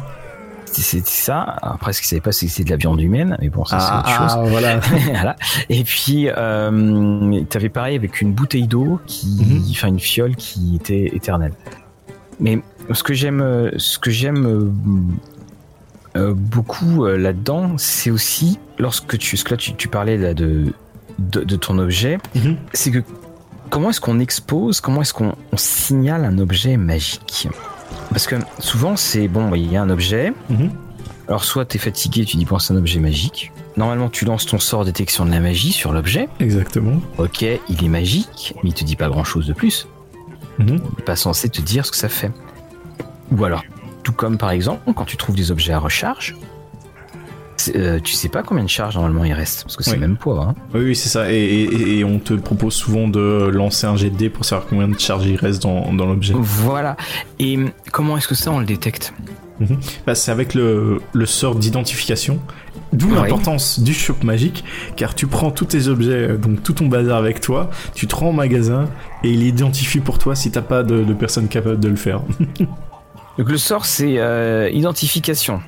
[0.66, 1.40] C'était ça.
[1.62, 3.78] Après, ce qu'il savait pas, c'est que c'était de la viande humaine, mais bon, ça
[3.80, 4.32] c'est autre chose.
[4.36, 4.78] ah, voilà.
[5.12, 5.36] voilà.
[5.70, 9.62] Et puis, euh, t'avais pareil avec une bouteille d'eau qui, Mhm.
[9.70, 11.52] enfin une fiole qui était éternelle.
[12.40, 12.60] Mais
[12.92, 14.72] ce que j'aime, ce que j'aime
[16.16, 20.72] euh, beaucoup euh, là-dedans, c'est aussi lorsque tu, que là tu, tu parlais là de,
[21.18, 22.56] de de ton objet, Mhm.
[22.74, 22.98] c'est que
[23.70, 27.48] comment est-ce qu'on expose, comment est-ce qu'on on signale un objet magique?
[28.10, 30.32] Parce que souvent c'est bon, il y a un objet.
[30.50, 30.70] Mhm.
[31.28, 33.52] Alors soit t'es fatigué, tu dis bon c'est un objet magique.
[33.76, 36.28] Normalement tu lances ton sort détection de la magie sur l'objet.
[36.40, 37.00] Exactement.
[37.18, 39.88] Ok, il est magique, mais il te dit pas grand chose de plus.
[40.58, 40.68] Mhm.
[40.68, 42.30] Il n'est pas censé te dire ce que ça fait.
[43.32, 43.64] Ou alors,
[44.02, 46.36] tout comme par exemple, quand tu trouves des objets à recharge,
[47.74, 49.96] euh, tu sais pas combien de charges normalement il reste, parce que c'est Oui.
[49.96, 50.42] le même poids.
[50.50, 50.54] Hein.
[50.74, 51.32] Oui, oui, c'est ça.
[51.32, 54.68] Et, et- et on te propose souvent de lancer un jet de dés pour savoir
[54.68, 56.34] combien de charge il reste dans, dans l'objet.
[56.36, 56.96] Voilà.
[57.38, 57.58] Et
[57.92, 59.12] comment est-ce que ça on le détecte?
[60.06, 62.38] Bah, c'est avec le, le sort d'identification.
[62.92, 64.64] D'où l'importance du shop magique,
[64.96, 68.14] car tu prends tous tes objets, euh, donc tout ton bazar avec toi, tu te
[68.14, 68.84] rends au magasin
[69.24, 72.20] et il identifie pour toi si t'as pas de, de personne capable de le faire.
[73.38, 75.60] Donc le sort c'est euh, identification.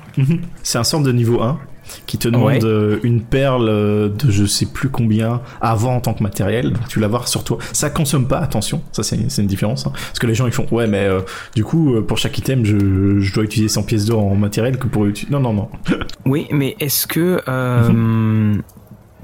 [0.63, 1.59] c'est un sort de niveau 1
[2.07, 2.59] qui te demande Ouais.
[2.63, 6.73] euh, une perle euh, de je sais plus combien avant en tant que matériel.
[6.73, 7.57] Donc tu l'avoir sur toi.
[7.73, 9.85] Ça consomme pas, attention, ça c'est une différence.
[9.87, 9.91] hein.
[9.93, 11.21] Parce que les gens ils font ouais mais euh,
[11.55, 14.87] du coup pour chaque item je, je dois utiliser 100 pièces d'or en matériel que
[14.87, 15.31] pour utiliser.
[15.31, 15.69] Non non non.
[16.25, 18.55] Oui, mais est-ce que euh,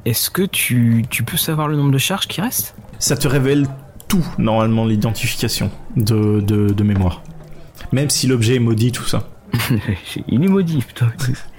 [0.06, 3.68] est-ce que tu, tu peux savoir le nombre de charges qui reste Ça te révèle
[4.08, 7.22] tout normalement l'identification de, de, de mémoire.
[7.92, 9.30] Même si l'objet est maudit tout ça.
[10.28, 11.08] Il est maudit, putain.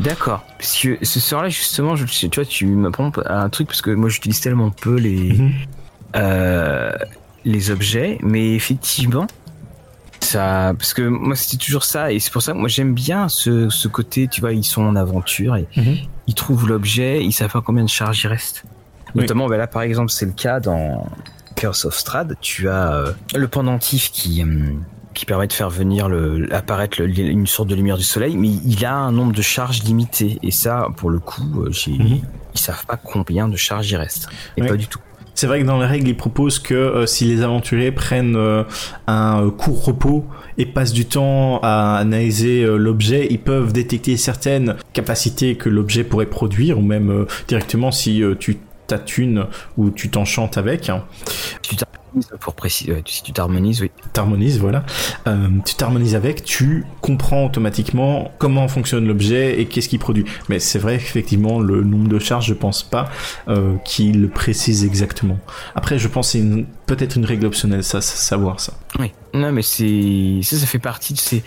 [0.00, 0.44] D'accord.
[0.58, 4.08] Parce que ce sort-là, justement, je, tu vois, tu m'apprends un truc parce que moi,
[4.08, 5.52] j'utilise tellement peu les, Mhm.
[6.16, 6.92] euh,
[7.44, 9.26] les objets, mais effectivement,
[10.20, 13.28] ça, parce que moi, c'était toujours ça, et c'est pour ça que moi, j'aime bien
[13.28, 15.96] ce, ce côté, tu vois, ils sont en aventure et Mhm.
[16.26, 18.64] ils trouvent l'objet, ils savent pas combien de charges il reste.
[19.14, 19.22] Oui.
[19.22, 21.06] Notamment, ben là, par exemple, c'est le cas dans
[21.56, 22.36] Curse of Strahd.
[22.40, 24.84] Tu as euh, le pendentif qui, hum,
[25.20, 28.86] qui permet de faire venir le, apparaître une sorte de lumière du soleil, mais il
[28.86, 30.38] a un nombre de charges limité.
[30.42, 32.20] Et ça, pour le coup, j'ai, mhm.
[32.54, 34.30] ils savent pas combien de charges il reste.
[34.56, 34.98] Et pas du tout.
[35.34, 38.34] C'est vrai que dans les règles, ils proposent que si les aventuriers prennent
[39.06, 40.24] un court repos
[40.56, 46.24] et passent du temps à analyser l'objet, ils peuvent détecter certaines capacités que l'objet pourrait
[46.24, 48.56] produire, ou même directement si tu
[48.86, 49.44] ta thune
[49.76, 50.90] ou tu t'enchantes avec.
[51.60, 51.76] Tu
[52.40, 53.90] pour préciser, si tu t'harmonises, oui.
[54.12, 54.84] T'harmonises, voilà.
[55.26, 60.24] Euh, tu t'harmonises avec, tu comprends automatiquement comment fonctionne l'objet et qu'est-ce qu'il produit.
[60.48, 63.10] Mais c'est vrai qu'effectivement, le nombre de charges, je pense pas
[63.48, 65.38] euh, qu'il précise exactement.
[65.74, 66.42] Après, je pense c'est
[66.86, 68.74] peut-être une règle optionnelle, ça, savoir ça.
[68.98, 69.12] Oui.
[69.34, 71.42] Non, mais c'est ça, ça fait partie de ces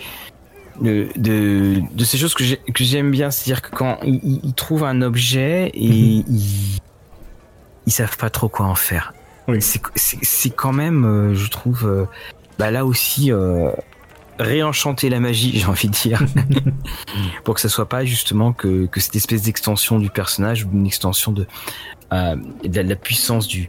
[0.80, 2.44] de, de, de, ces choses que
[2.84, 6.24] j'aime bien, c'est-à-dire que quand il, il, trouve un objet et mhm.
[6.28, 6.80] il,
[7.86, 9.14] ils savent pas trop quoi en faire.
[9.48, 9.58] Oui.
[9.60, 12.06] C'est quand même, euh, je trouve, euh,
[12.58, 13.70] bah là aussi, euh,
[14.38, 16.22] réenchanter la magie, j'ai envie de dire,
[17.44, 20.86] pour que ça soit pas justement que, que cette espèce d'extension du personnage ou une
[20.86, 21.46] extension de,
[22.10, 23.68] de la puissance du,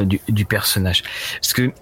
[0.00, 1.02] du, du, personnage.
[1.40, 1.72] Parce que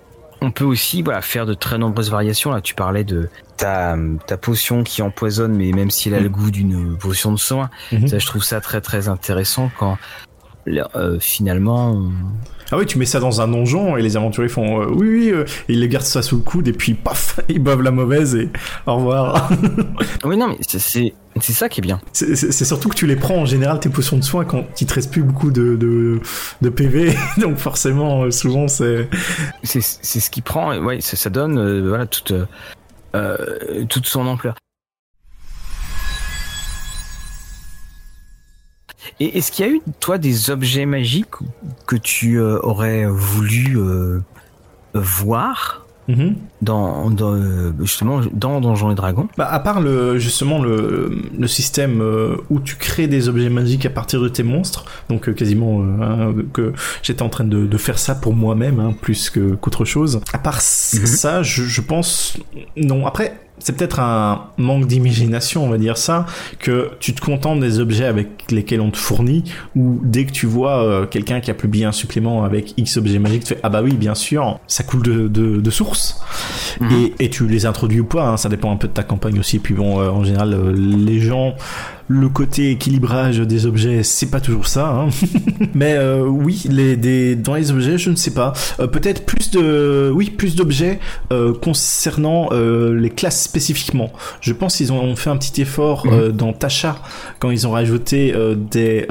[0.43, 2.51] on peut aussi voilà, faire de très nombreuses variations.
[2.51, 6.28] Là, tu parlais de ta, ta potion qui empoisonne, mais même si elle a le
[6.28, 6.33] mm.
[6.33, 8.09] goût d'une potion de soin, mm-hmm.
[8.09, 9.97] ça, je trouve ça très très intéressant quand
[10.68, 12.11] euh, finalement.
[12.72, 15.30] Ah oui, tu mets ça dans un donjon et les aventuriers font euh, oui, oui,
[15.30, 18.34] euh, ils les gardent ça sous le coude et puis paf, ils boivent la mauvaise
[18.34, 18.48] et
[18.86, 19.50] au revoir.
[20.24, 22.00] oui, non, mais c'est c'est ça qui est bien.
[22.12, 24.94] C'est surtout que tu les prends en général tes potions de soins quand il te
[24.94, 26.20] reste plus beaucoup de, de,
[26.60, 29.08] de PV, donc forcément souvent c'est.
[29.62, 32.32] C'est ce qui prend, ouais, ça, ça donne voilà toute
[33.88, 34.54] toute son ampleur.
[39.20, 41.34] Et est-ce qu'il y a eu, toi, des objets magiques
[41.86, 44.20] que tu euh, aurais voulu euh,
[44.94, 46.36] voir mhm.
[46.61, 47.36] dans, dans,
[47.80, 49.28] justement dans Donjons et Dragons?
[49.36, 53.86] Bah, À part le, justement le, le système euh, où tu crées des objets magiques
[53.86, 56.72] à partir de tes monstres, donc quasiment hein, que
[57.03, 60.20] j'étais en train de, de, faire ça pour moi-même, hein, plus qu'autre chose.
[60.32, 61.07] À part mhm.
[61.07, 62.36] ça, je, je pense...
[62.76, 66.26] Non, après c'est peut-être un manque d'imagination, on va dire ça,
[66.58, 69.44] que tu te contentes des objets avec lesquels on te fournit,
[69.76, 73.18] ou dès que tu vois euh, quelqu'un qui a publié un supplément avec X objets
[73.18, 76.20] magiques, tu fais ah bah oui, bien sûr, ça coule de, de, source,
[76.80, 76.90] mhm.
[76.92, 79.38] et, et, tu les introduis ou pas, hein, ça dépend un peu de ta campagne
[79.38, 79.58] aussi.
[79.58, 81.54] Puis bon, euh, en général, euh, les gens
[82.12, 84.88] le côté équilibrage des objets, c'est pas toujours ça.
[84.88, 85.08] Hein.
[85.74, 88.52] Mais euh, oui, les, des, dans les objets, je ne sais pas.
[88.80, 91.00] Euh, peut-être plus de, oui, plus d'objets
[91.32, 94.12] euh, concernant les classes spécifiquement.
[94.40, 96.32] Je pense qu'ils ont fait un petit effort mhm.
[96.32, 96.96] dans Tasha
[97.38, 99.06] quand ils ont rajouté des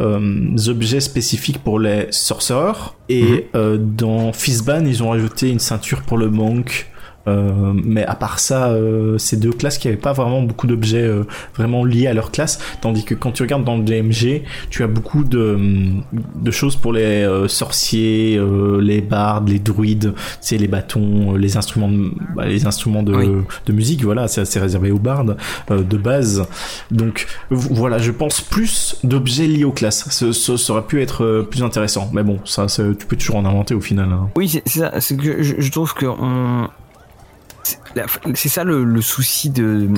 [0.68, 2.96] objets spécifiques pour les sorcereurs.
[3.10, 3.96] Et mhm.
[3.96, 6.91] dans Fizban, ils ont rajouté une ceinture pour le monk.
[7.28, 11.04] Euh, mais à part ça, euh, c'est deux classes qui n'avaient pas vraiment beaucoup d'objets
[11.04, 11.24] euh,
[11.56, 14.88] vraiment liés à leur classe, tandis que quand tu regardes dans le DMG, tu as
[14.88, 15.58] beaucoup de,
[16.36, 18.40] de choses pour les sorciers,
[18.80, 23.74] les bardes, les druides, c'est les bâtons, les instruments, de, bah, les instruments de, de
[23.74, 25.38] musique, voilà, c'est assez réservé aux bardes
[25.70, 26.46] de base.
[26.90, 30.10] Donc voilà, je pense plus d'objets liés aux classes.
[30.10, 33.74] Ça, ça, aurait pu être plus intéressant, mais bon, ça, tu peux toujours en inventer
[33.74, 34.10] au final.
[34.12, 34.30] Hein.
[34.36, 35.00] Oui, c'est ça.
[35.00, 36.70] C'est que je, je trouve qu'on
[38.36, 39.90] c'est ça le, souci de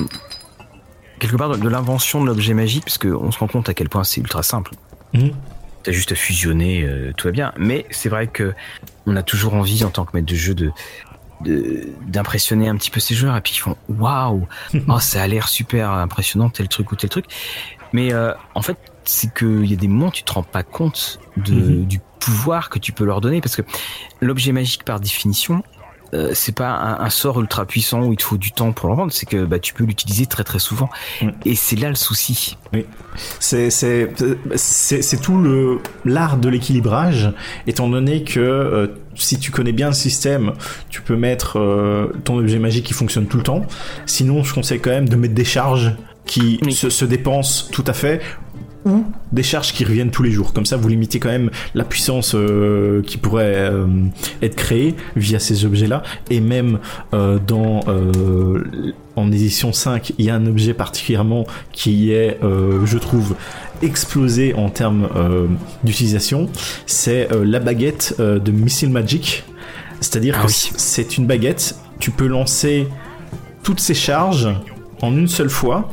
[1.18, 4.04] quelque part de, l'invention de l'objet magique, parce qu'on se rend compte à quel point
[4.04, 4.72] c'est ultra simple.
[5.12, 5.28] Mmh.
[5.82, 7.52] T'as juste à fusionner, euh, tout va bien.
[7.58, 8.54] Mais c'est vrai que
[9.06, 10.72] on a toujours envie en tant que maître de jeu de
[12.06, 14.46] d'impressionner un petit peu ces joueurs et puis ils font waouh
[14.88, 17.26] oh, ça a l'air super impressionnant tel truc ou tel truc
[17.92, 20.62] mais euh, en fait c'est qu'il y a des moments où tu te rends pas
[20.62, 21.84] compte de, mmh.
[21.84, 23.62] du pouvoir que tu peux leur donner parce que
[24.22, 25.62] l'objet magique par définition
[26.14, 28.94] euh, c'est pas un, sort ultra puissant où il te faut du temps pour le
[28.94, 30.88] rendre, c'est que bah, tu peux l'utiliser très très souvent.
[31.20, 31.28] Mm.
[31.44, 32.56] Et c'est là le souci.
[32.72, 32.86] Oui.
[33.40, 34.10] C'est c'est
[34.56, 37.32] c'est tout le l'art de l'équilibrage,
[37.66, 40.52] étant donné que euh, si tu connais bien le système,
[40.88, 43.66] tu peux mettre euh, ton objet magique qui fonctionne tout le temps.
[44.06, 45.94] Sinon, je conseille quand même de mettre des charges
[46.26, 48.22] qui se, se, dépensent tout à fait
[48.84, 50.52] ou des charges qui reviennent tous les jours.
[50.52, 53.86] Comme ça, vous limitez quand même la puissance euh, qui pourrait euh,
[54.42, 56.02] être créée via ces objets-là.
[56.30, 56.78] Et même
[57.12, 57.80] euh, dans
[59.16, 63.36] en édition 5, il y a un objet particulièrement qui est, je trouve,
[63.82, 65.08] explosé en termes
[65.84, 66.48] d'utilisation.
[66.86, 69.44] C'est la baguette de Missile Magic.
[70.00, 71.76] C'est-à-dire ah que c'est une baguette.
[72.00, 72.88] Tu peux lancer
[73.62, 74.48] toutes ces charges
[75.00, 75.88] en une seule fois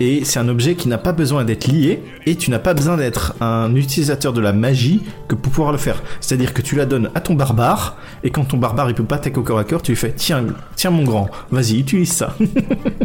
[0.00, 2.96] et c'est un objet qui n'a pas besoin d'être lié et tu n'as pas besoin
[2.96, 6.02] d'être un utilisateur de la magie que pour pouvoir le faire.
[6.20, 9.18] C'est-à-dire que tu la donnes à ton barbare et quand ton barbare il peut pas
[9.18, 12.34] t'attaquer au corps à corps, tu lui fais tiens, tiens mon grand, vas-y utilise ça.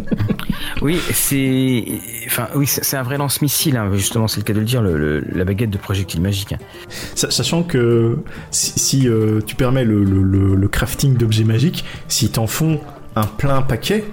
[0.80, 1.84] oui, c'est,
[2.26, 3.76] enfin oui, c'est un vrai lance-missile.
[3.76, 3.90] Hein.
[3.94, 6.54] Justement, c'est le cas de le dire, la baguette de projectile magique.
[6.54, 6.58] Hein.
[7.14, 8.18] Sachant que
[8.50, 12.80] si, euh, tu permets le, le crafting d'objets magiques, s'ils t'en font
[13.16, 14.04] un plein paquet,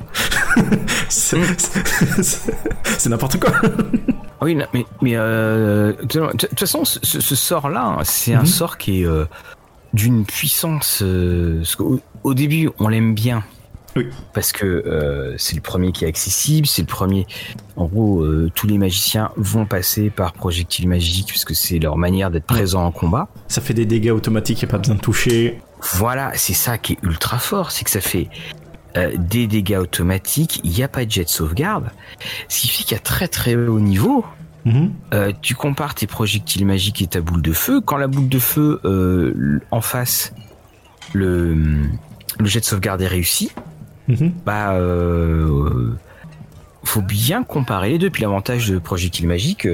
[1.09, 1.37] c'est
[3.07, 3.51] n'importe quoi.
[4.41, 8.45] oui, mais, mais euh, de toute façon, ce, sort-là, c'est un mhm.
[8.45, 9.25] sort qui est euh,
[9.93, 11.01] d'une puissance.
[11.03, 11.63] Euh,
[12.23, 13.43] au, début, on l'aime bien.
[13.95, 14.07] Oui.
[14.33, 17.27] Parce que c'est le premier qui est accessible, c'est le premier.
[17.75, 18.25] En gros,
[18.55, 22.91] tous les magiciens vont passer par projectile magique puisque c'est leur manière d'être présent en
[22.91, 23.27] combat.
[23.49, 25.61] Ça fait des dégâts automatiques, il n'y a pas besoin de toucher.
[25.93, 28.29] Voilà, c'est ça qui est ultra fort, c'est que ça fait
[28.95, 31.89] euh, des dégâts automatiques, il n'y a pas de jet de sauvegarde,
[32.47, 34.23] ce qui fait qu'à très très haut niveau,
[34.65, 34.91] mhm.
[35.13, 37.81] euh, tu compares tes projectiles magiques et ta boule de feu.
[37.81, 40.35] Quand la boule de feu euh, en face,
[41.13, 43.51] le, le jet de sauvegarde est réussi,
[44.07, 44.31] mhm.
[44.45, 44.77] bah
[46.83, 48.11] faut bien comparer les deux.
[48.11, 49.67] Puis l'avantage de projectile magique,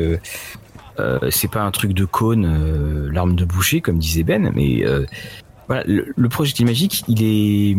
[1.30, 4.86] c'est pas un truc de cône, l'arme de boucher comme disait Ben, mais
[5.68, 7.76] voilà, le, le projectile magique, il est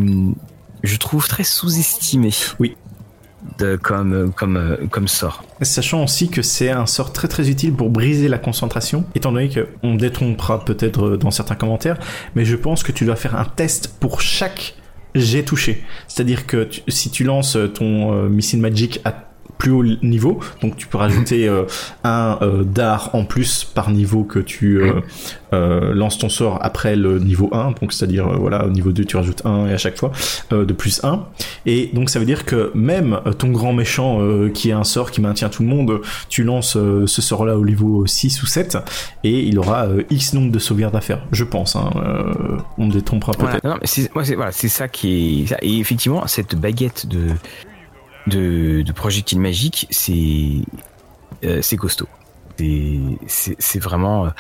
[0.83, 2.31] je trouve très sous-estimé.
[2.59, 2.77] Oui.
[3.59, 5.43] De, comme, comme, comme sort.
[5.63, 9.49] Sachant aussi que c'est un sort très très utile pour briser la concentration, étant donné
[9.49, 11.99] qu'on détrompera peut-être dans certains commentaires,
[12.35, 14.75] mais je pense que tu dois faire un test pour chaque
[15.15, 15.85] jet touché.
[16.07, 19.30] C'est-à-dire que si tu lances ton euh, missile magic à
[19.61, 20.41] plus haut niveau.
[20.63, 21.65] Donc tu peux rajouter euh,
[22.03, 24.81] un euh, d'art en plus par niveau que tu
[25.53, 27.75] euh, lances ton sort après le niveau 1.
[27.81, 30.13] Donc c'est-à-dire voilà au niveau 2 tu rajoutes 1 et à chaque fois
[30.51, 31.27] de plus 1.
[31.67, 34.21] Et donc ça veut dire que même ton grand méchant
[34.55, 36.01] qui est un sort qui maintient tout le monde,
[36.31, 38.79] tu lances ce sort là au niveau 6 ou 7
[39.25, 41.21] et il aura X nombre de sauvegardes à faire.
[41.33, 41.77] Je pense.
[41.77, 41.91] Hein,
[42.79, 43.61] on détrompera peut-être.
[43.63, 45.57] Voilà, c'est voilà, ça qui est...
[45.63, 47.27] Et effectivement cette baguette de
[48.27, 50.63] de, projectiles magiques, c'est
[51.45, 52.09] euh, c'est costaud.
[53.27, 54.31] C'est vraiment euh,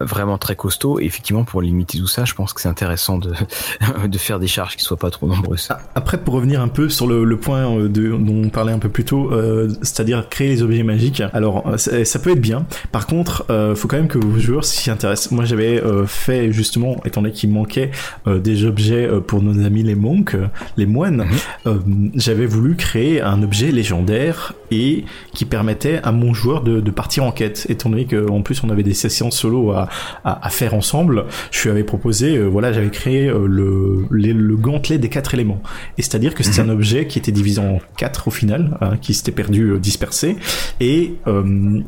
[0.00, 1.00] vraiment très costaud.
[1.00, 3.32] Et effectivement, pour limiter tout ça, je pense que c'est intéressant de,
[4.06, 5.68] de faire des charges qui soient pas trop nombreuses.
[5.70, 8.72] Ah, après, pour revenir un peu sur le, le point euh, de, dont on parlait
[8.72, 11.22] un peu plus tôt, euh, c'est-à-dire créer les objets magiques.
[11.32, 12.66] Alors, euh, ça, peut être bien.
[12.92, 15.32] Par contre, euh, faut quand même que vos joueurs s'y intéressent.
[15.32, 17.90] Moi, j'avais euh, fait justement, étant donné qu'il manquait
[18.26, 20.36] des objets pour nos amis les monks,
[20.76, 21.26] les moines,
[21.64, 22.12] mhm.
[22.14, 25.04] j'avais voulu créer un objet légendaire et
[25.34, 28.70] qui permettait à mon joueur de, de partir en quête, étant donné qu'en plus on
[28.70, 29.88] avait des sessions solo à,
[30.24, 34.98] à, faire ensemble, je lui avais proposé, euh, voilà, j'avais créé euh, le, le gantelet
[34.98, 35.62] des quatre éléments.
[35.98, 36.70] Et c'est-à-dire que c'était mhm.
[36.70, 40.36] un objet qui était divisé en quatre au final, hein, qui s'était perdu, euh, dispersé,
[40.80, 41.14] et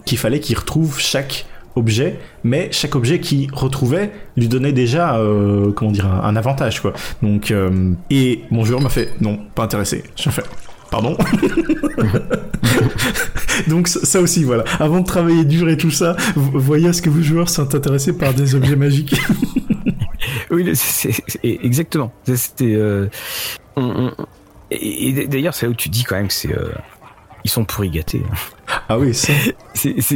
[0.04, 5.18] qu'il fallait qu'il retrouve chaque objet, mais chaque objet qu'il retrouvait lui donnait déjà,
[5.74, 6.92] comment dire, un, avantage, quoi.
[7.22, 7.52] Donc,
[8.10, 10.04] et mon joueur m'a fait, non, pas intéressé.
[10.16, 10.44] J'ai fait,
[10.92, 11.16] pardon.
[13.66, 14.62] Donc ça aussi, voilà.
[14.78, 18.12] Avant de travailler dur et tout ça, voyez à ce que vos joueurs sont intéressés
[18.12, 19.16] par des objets magiques.
[20.50, 20.72] oui,
[21.42, 22.12] exactement.
[22.34, 22.74] C'était.
[22.74, 23.08] Euh,
[24.70, 26.52] et, d'ailleurs, c'est là où tu dis quand même que c'est.
[26.52, 26.70] Euh,
[27.44, 28.22] ils sont pourri gâtés.
[28.88, 29.32] Ah oui, ça.
[29.74, 30.14] c'est ça.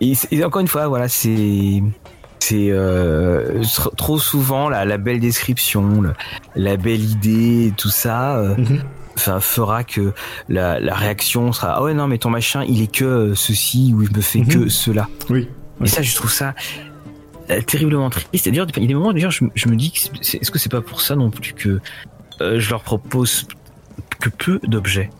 [0.00, 1.82] Et, encore une fois, voilà, c'est
[2.40, 3.62] c'est euh,
[3.96, 6.02] trop souvent la, la belle description,
[6.56, 8.56] la, belle idée, tout ça.
[8.58, 8.82] Mhm
[9.16, 10.12] ça fera que
[10.48, 14.02] la, la, réaction sera ah ouais non mais ton machin il est que ceci ou
[14.02, 14.70] il me fait que mhm.
[14.70, 15.08] cela.
[15.30, 15.48] Oui.
[15.82, 16.54] Et ça je trouve ça
[17.50, 18.28] euh, terriblement triste.
[18.32, 19.98] C'est-à-dire il y a des moments d'ailleurs je, je, me dis que
[20.36, 21.80] est-ce que c'est pas pour ça non plus que
[22.40, 23.46] euh, je leur propose
[24.20, 25.10] que peu d'objets?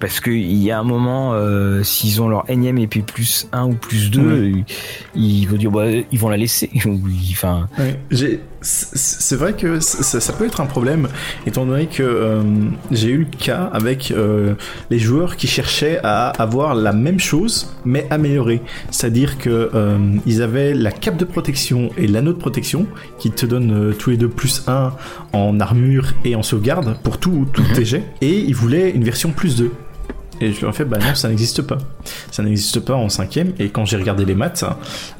[0.00, 3.74] Parce qu'il y a un moment, euh, s'ils ont leur énième épée plus 1 ou
[3.74, 4.50] plus 2,
[5.14, 6.70] ils, vont dire, bah, ils vont la laisser.
[7.32, 7.68] enfin...
[8.62, 11.08] c'est vrai que ça, peut être un problème,
[11.46, 12.42] étant donné que euh,
[12.90, 14.54] j'ai eu le cas avec euh,
[14.90, 18.60] les joueurs qui cherchaient à avoir la même chose, mais améliorée.
[18.90, 19.70] C'est-à-dire que
[20.26, 22.86] ils avaient la cape de protection et l'anneau de protection,
[23.18, 24.92] qui te donnent tous les deux plus 1
[25.32, 27.72] en armure et en sauvegarde pour tout, tout mhm.
[27.74, 29.70] tes jets, et ils voulaient une version plus 2.
[30.40, 31.78] Et je lui ai fait, bah non, ça n'existe pas.
[32.30, 33.52] Ça n'existe pas en cinquième.
[33.58, 34.64] Et quand j'ai regardé les maths,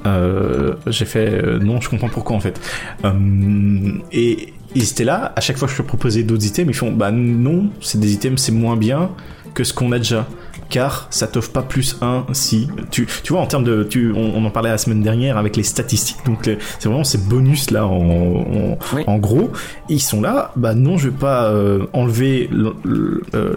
[0.06, 2.60] euh, j'ai fait, euh, non, je comprends pourquoi en fait.
[3.04, 6.74] Euh, et ils étaient là, à chaque fois que je leur proposais d'autres items, ils
[6.74, 9.10] font, bah non, c'est des items, c'est moins bien
[9.52, 10.26] que ce qu'on a déjà
[10.70, 14.44] car ça t'offre pas plus un si tu tu vois en termes de tu on,
[14.44, 16.24] en parlait la semaine dernière avec les statistiques.
[16.24, 19.50] Donc c'est vraiment ces bonus là en en, gros.
[19.88, 20.52] Ils sont là.
[20.56, 21.52] Bah non je vais pas
[21.92, 22.48] enlever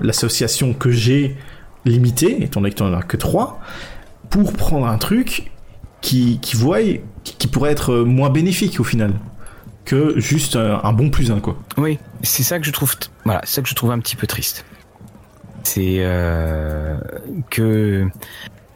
[0.01, 1.37] l'association que j'ai
[1.85, 3.59] limité, étant donné que tu n'en as que 3,
[4.29, 5.51] pour prendre un truc
[6.01, 6.79] qui, qui, voit,
[7.23, 9.13] qui pourrait être moins bénéfique au final
[9.85, 11.57] que juste un, bon plus un quoi.
[11.77, 12.95] Oui, c'est ça que je trouve
[13.25, 14.65] voilà, c'est ça que je trouve un petit peu triste.
[15.63, 16.97] C'est euh,
[17.49, 18.07] que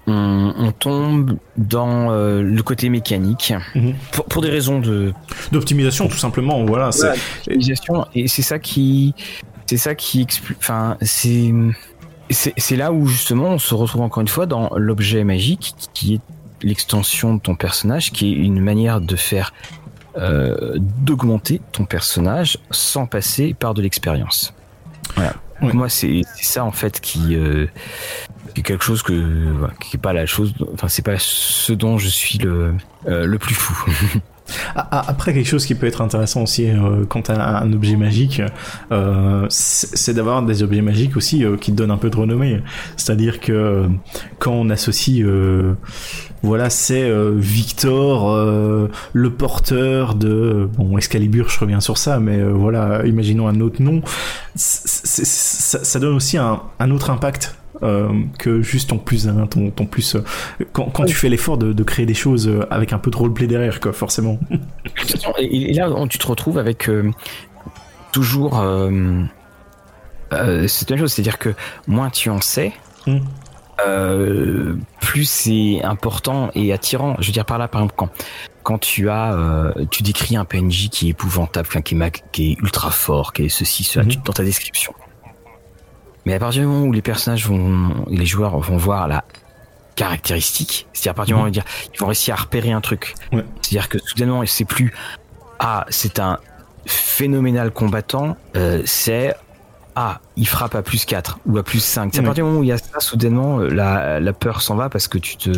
[0.08, 3.94] on, tombe dans euh, le côté mécanique mhm.
[4.30, 5.14] pour, des raisons de
[5.52, 6.64] d'optimisation tout simplement.
[6.66, 6.92] Voilà,
[8.16, 9.14] et c'est ça qui
[9.66, 10.58] c'est ça qui explique.
[10.60, 11.52] Enfin, c'est
[12.30, 16.22] c'est là où justement on se retrouve encore une fois dans l'objet magique qui est
[16.62, 19.54] l'extension de ton personnage, qui est une manière de faire
[20.18, 24.54] euh, d'augmenter ton personnage sans passer par de l'expérience.
[25.16, 25.36] Voilà.
[25.62, 27.68] Moi, c'est ça en fait qui, euh,
[28.56, 29.14] est quelque chose que
[29.82, 30.54] qui est pas la chose.
[30.74, 32.74] Enfin, c'est pas ce dont je suis le
[33.08, 33.92] euh, le plus fou.
[34.76, 38.42] Après, quelque chose qui peut être intéressant aussi euh, quant à un objet magique,
[38.92, 42.62] euh, c'est d'avoir des objets magiques aussi euh, qui donnent un peu de renommée.
[42.96, 43.88] C'est-à-dire que
[44.40, 45.26] quand on associe,
[46.44, 53.48] voilà, c'est Victor, le porteur de bon Excalibur, je reviens sur ça, mais voilà, imaginons
[53.48, 54.02] un autre nom,
[54.56, 58.10] ça, ça, donne aussi un, un autre impact euh,
[58.40, 60.24] que juste ton plus ton, ton plus euh,
[60.74, 63.18] quand, quand tu fais l'effort de, de, créer des choses euh, avec un peu de
[63.18, 64.40] roleplay derrière quoi forcément.
[65.38, 66.90] Et, là tu te retrouves avec
[68.12, 68.64] toujours
[70.32, 71.54] c'est une chose c'est à dire que
[71.86, 72.74] moins tu en sais
[73.86, 74.80] hmm.
[75.00, 78.10] plus c'est important et attirant je veux dire par là par exemple quand
[78.64, 82.92] quand tu as tu décris un PNJ qui est épouvantable qui est, qui est ultra
[82.92, 84.24] fort qui est ceci cela hmm.
[84.26, 84.94] dans ta description
[86.28, 89.24] mais à partir du moment où les personnages vont, les joueurs vont voir la
[89.96, 91.64] caractéristique, c'est-à-dire à partir du moment où ils,
[91.94, 93.16] ils vont réussir à repérer un truc.
[93.32, 94.94] C'est-à-dire que soudainement, c'est plus
[95.60, 96.38] ah c'est un
[96.86, 99.36] phénoménal combattant, euh, c'est
[100.00, 102.12] ah, il frappe à plus 4 ou à plus 5.
[102.14, 104.62] C'est à partir du moment où il y a ça, soudainement, euh, la, la peur
[104.62, 105.50] s'en va parce que tu te,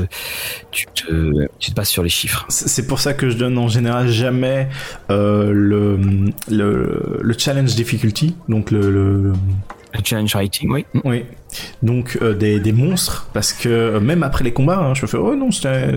[0.71, 2.45] tu te, tu te bases sur les chiffres.
[2.47, 4.69] C'est pour ça que je donne en général jamais
[5.09, 5.99] euh, le,
[6.47, 9.33] le, le, challenge difficulty, donc le, le
[10.03, 10.85] challenge rating, oui.
[11.03, 11.25] Oui.
[11.81, 15.07] Donc euh, des, des, monstres, parce que euh, même après les combats, hein, je me
[15.07, 15.95] fais oh non, c'était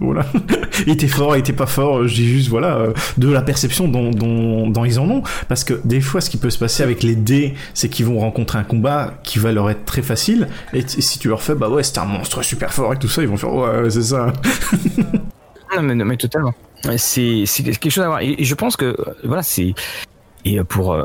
[0.00, 0.24] voilà,
[0.86, 2.06] il était fort, il était pas fort.
[2.06, 5.64] Je dis juste voilà euh, de la perception dont, dont, dont, ils en ont, parce
[5.64, 8.58] que des fois, ce qui peut se passer avec les dés, c'est qu'ils vont rencontrer
[8.58, 11.82] un combat qui va leur être très facile, et, si tu leur fais bah ouais,
[11.82, 14.32] c'était un monstre super fort et tout ça, ils vont faire ouais, c'est ça.
[15.76, 16.54] non mais, mais totalement.
[16.96, 18.20] C'est c'est quelque chose à voir.
[18.20, 19.74] Et, et je pense que voilà, c'est
[20.44, 20.96] et pour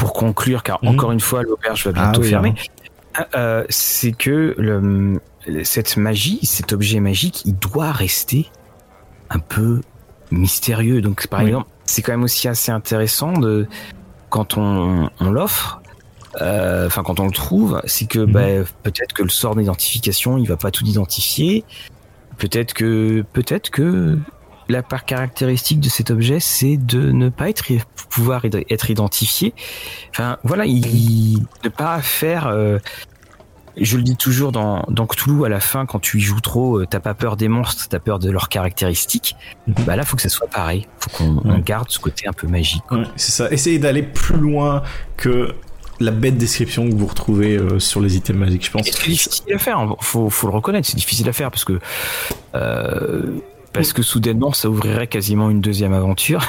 [0.00, 0.88] pour conclure, car mhm.
[0.88, 2.54] encore une fois, l'auberge va bientôt ah fermer,
[3.14, 3.24] hein.
[3.34, 5.20] euh, c'est que le,
[5.62, 8.50] cette magie, cet objet magique, il doit rester
[9.28, 9.82] un peu
[10.30, 11.02] mystérieux.
[11.02, 13.68] Donc, par exemple, c'est quand même aussi assez intéressant de
[14.30, 15.82] quand on, on l'offre.
[16.40, 18.32] Euh, enfin, quand on le trouve, c'est que mhm.
[18.32, 18.46] bah,
[18.82, 21.62] peut-être que le sort d'identification, il va pas tout identifier.
[22.38, 24.16] Peut-être que, peut-être que
[24.70, 27.64] la part caractéristique de cet objet, c'est de ne pas être
[28.08, 29.54] pouvoir être identifié.
[30.10, 32.46] Enfin, voilà, il, ne pas faire.
[32.46, 32.78] Euh,
[33.76, 36.80] je le dis toujours dans, dans Cthulhu, à la fin, quand tu y joues trop,
[36.80, 39.36] euh, t'as pas peur des monstres, t'as peur de leurs caractéristiques.
[39.66, 39.74] Mhm.
[39.86, 40.86] Bah là, faut que ça soit pareil.
[40.98, 42.82] Faut qu'on garde ce côté un peu magique.
[43.16, 43.50] c'est ça.
[43.50, 44.82] Essayez d'aller plus loin
[45.16, 45.54] que
[46.00, 48.86] la bête description que vous retrouvez euh, sur les items magiques, je pense.
[48.86, 49.96] C'est difficile à faire, hein.
[50.00, 51.78] faut, faut le reconnaître, c'est difficile à faire parce que
[53.72, 56.44] parce que soudainement ça ouvrirait quasiment une deuxième aventure,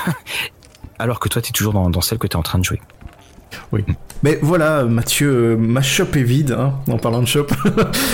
[0.99, 2.81] alors que toi tu es toujours dans, celle que tu es en train de jouer.
[3.71, 3.83] Oui.
[4.23, 7.47] Mais voilà, Mathieu, ma shop est vide, hein, en parlant de shop.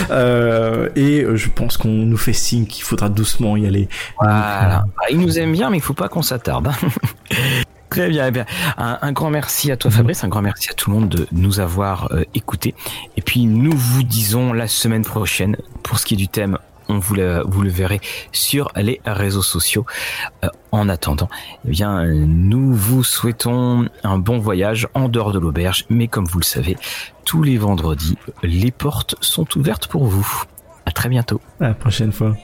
[0.09, 3.89] Euh, et je pense qu'on nous fait signe qu'il faudra doucement y aller.
[4.19, 4.85] Voilà.
[4.97, 6.67] Ah, il nous aime bien, mais il faut pas qu'on s'attarde.
[6.67, 6.87] Hein.
[7.89, 8.45] Très bien, eh bien.
[8.77, 11.59] Un, grand merci à toi Fabrice, un grand merci à tout le monde de nous
[11.59, 12.75] avoir euh, écoutés.
[13.15, 16.57] Et puis nous vous disons la semaine prochaine, pour ce qui est du thème
[16.89, 19.85] on vous le, vous le verrez sur les réseaux sociaux.
[20.43, 21.29] Euh, en attendant,
[21.65, 26.39] eh bien, nous vous souhaitons un bon voyage en dehors de l'auberge, mais comme vous
[26.39, 26.77] le savez,
[27.25, 30.43] tous les vendredis, les portes sont ouvertes pour vous.
[30.85, 31.41] À très bientôt.
[31.59, 32.35] À la prochaine fois.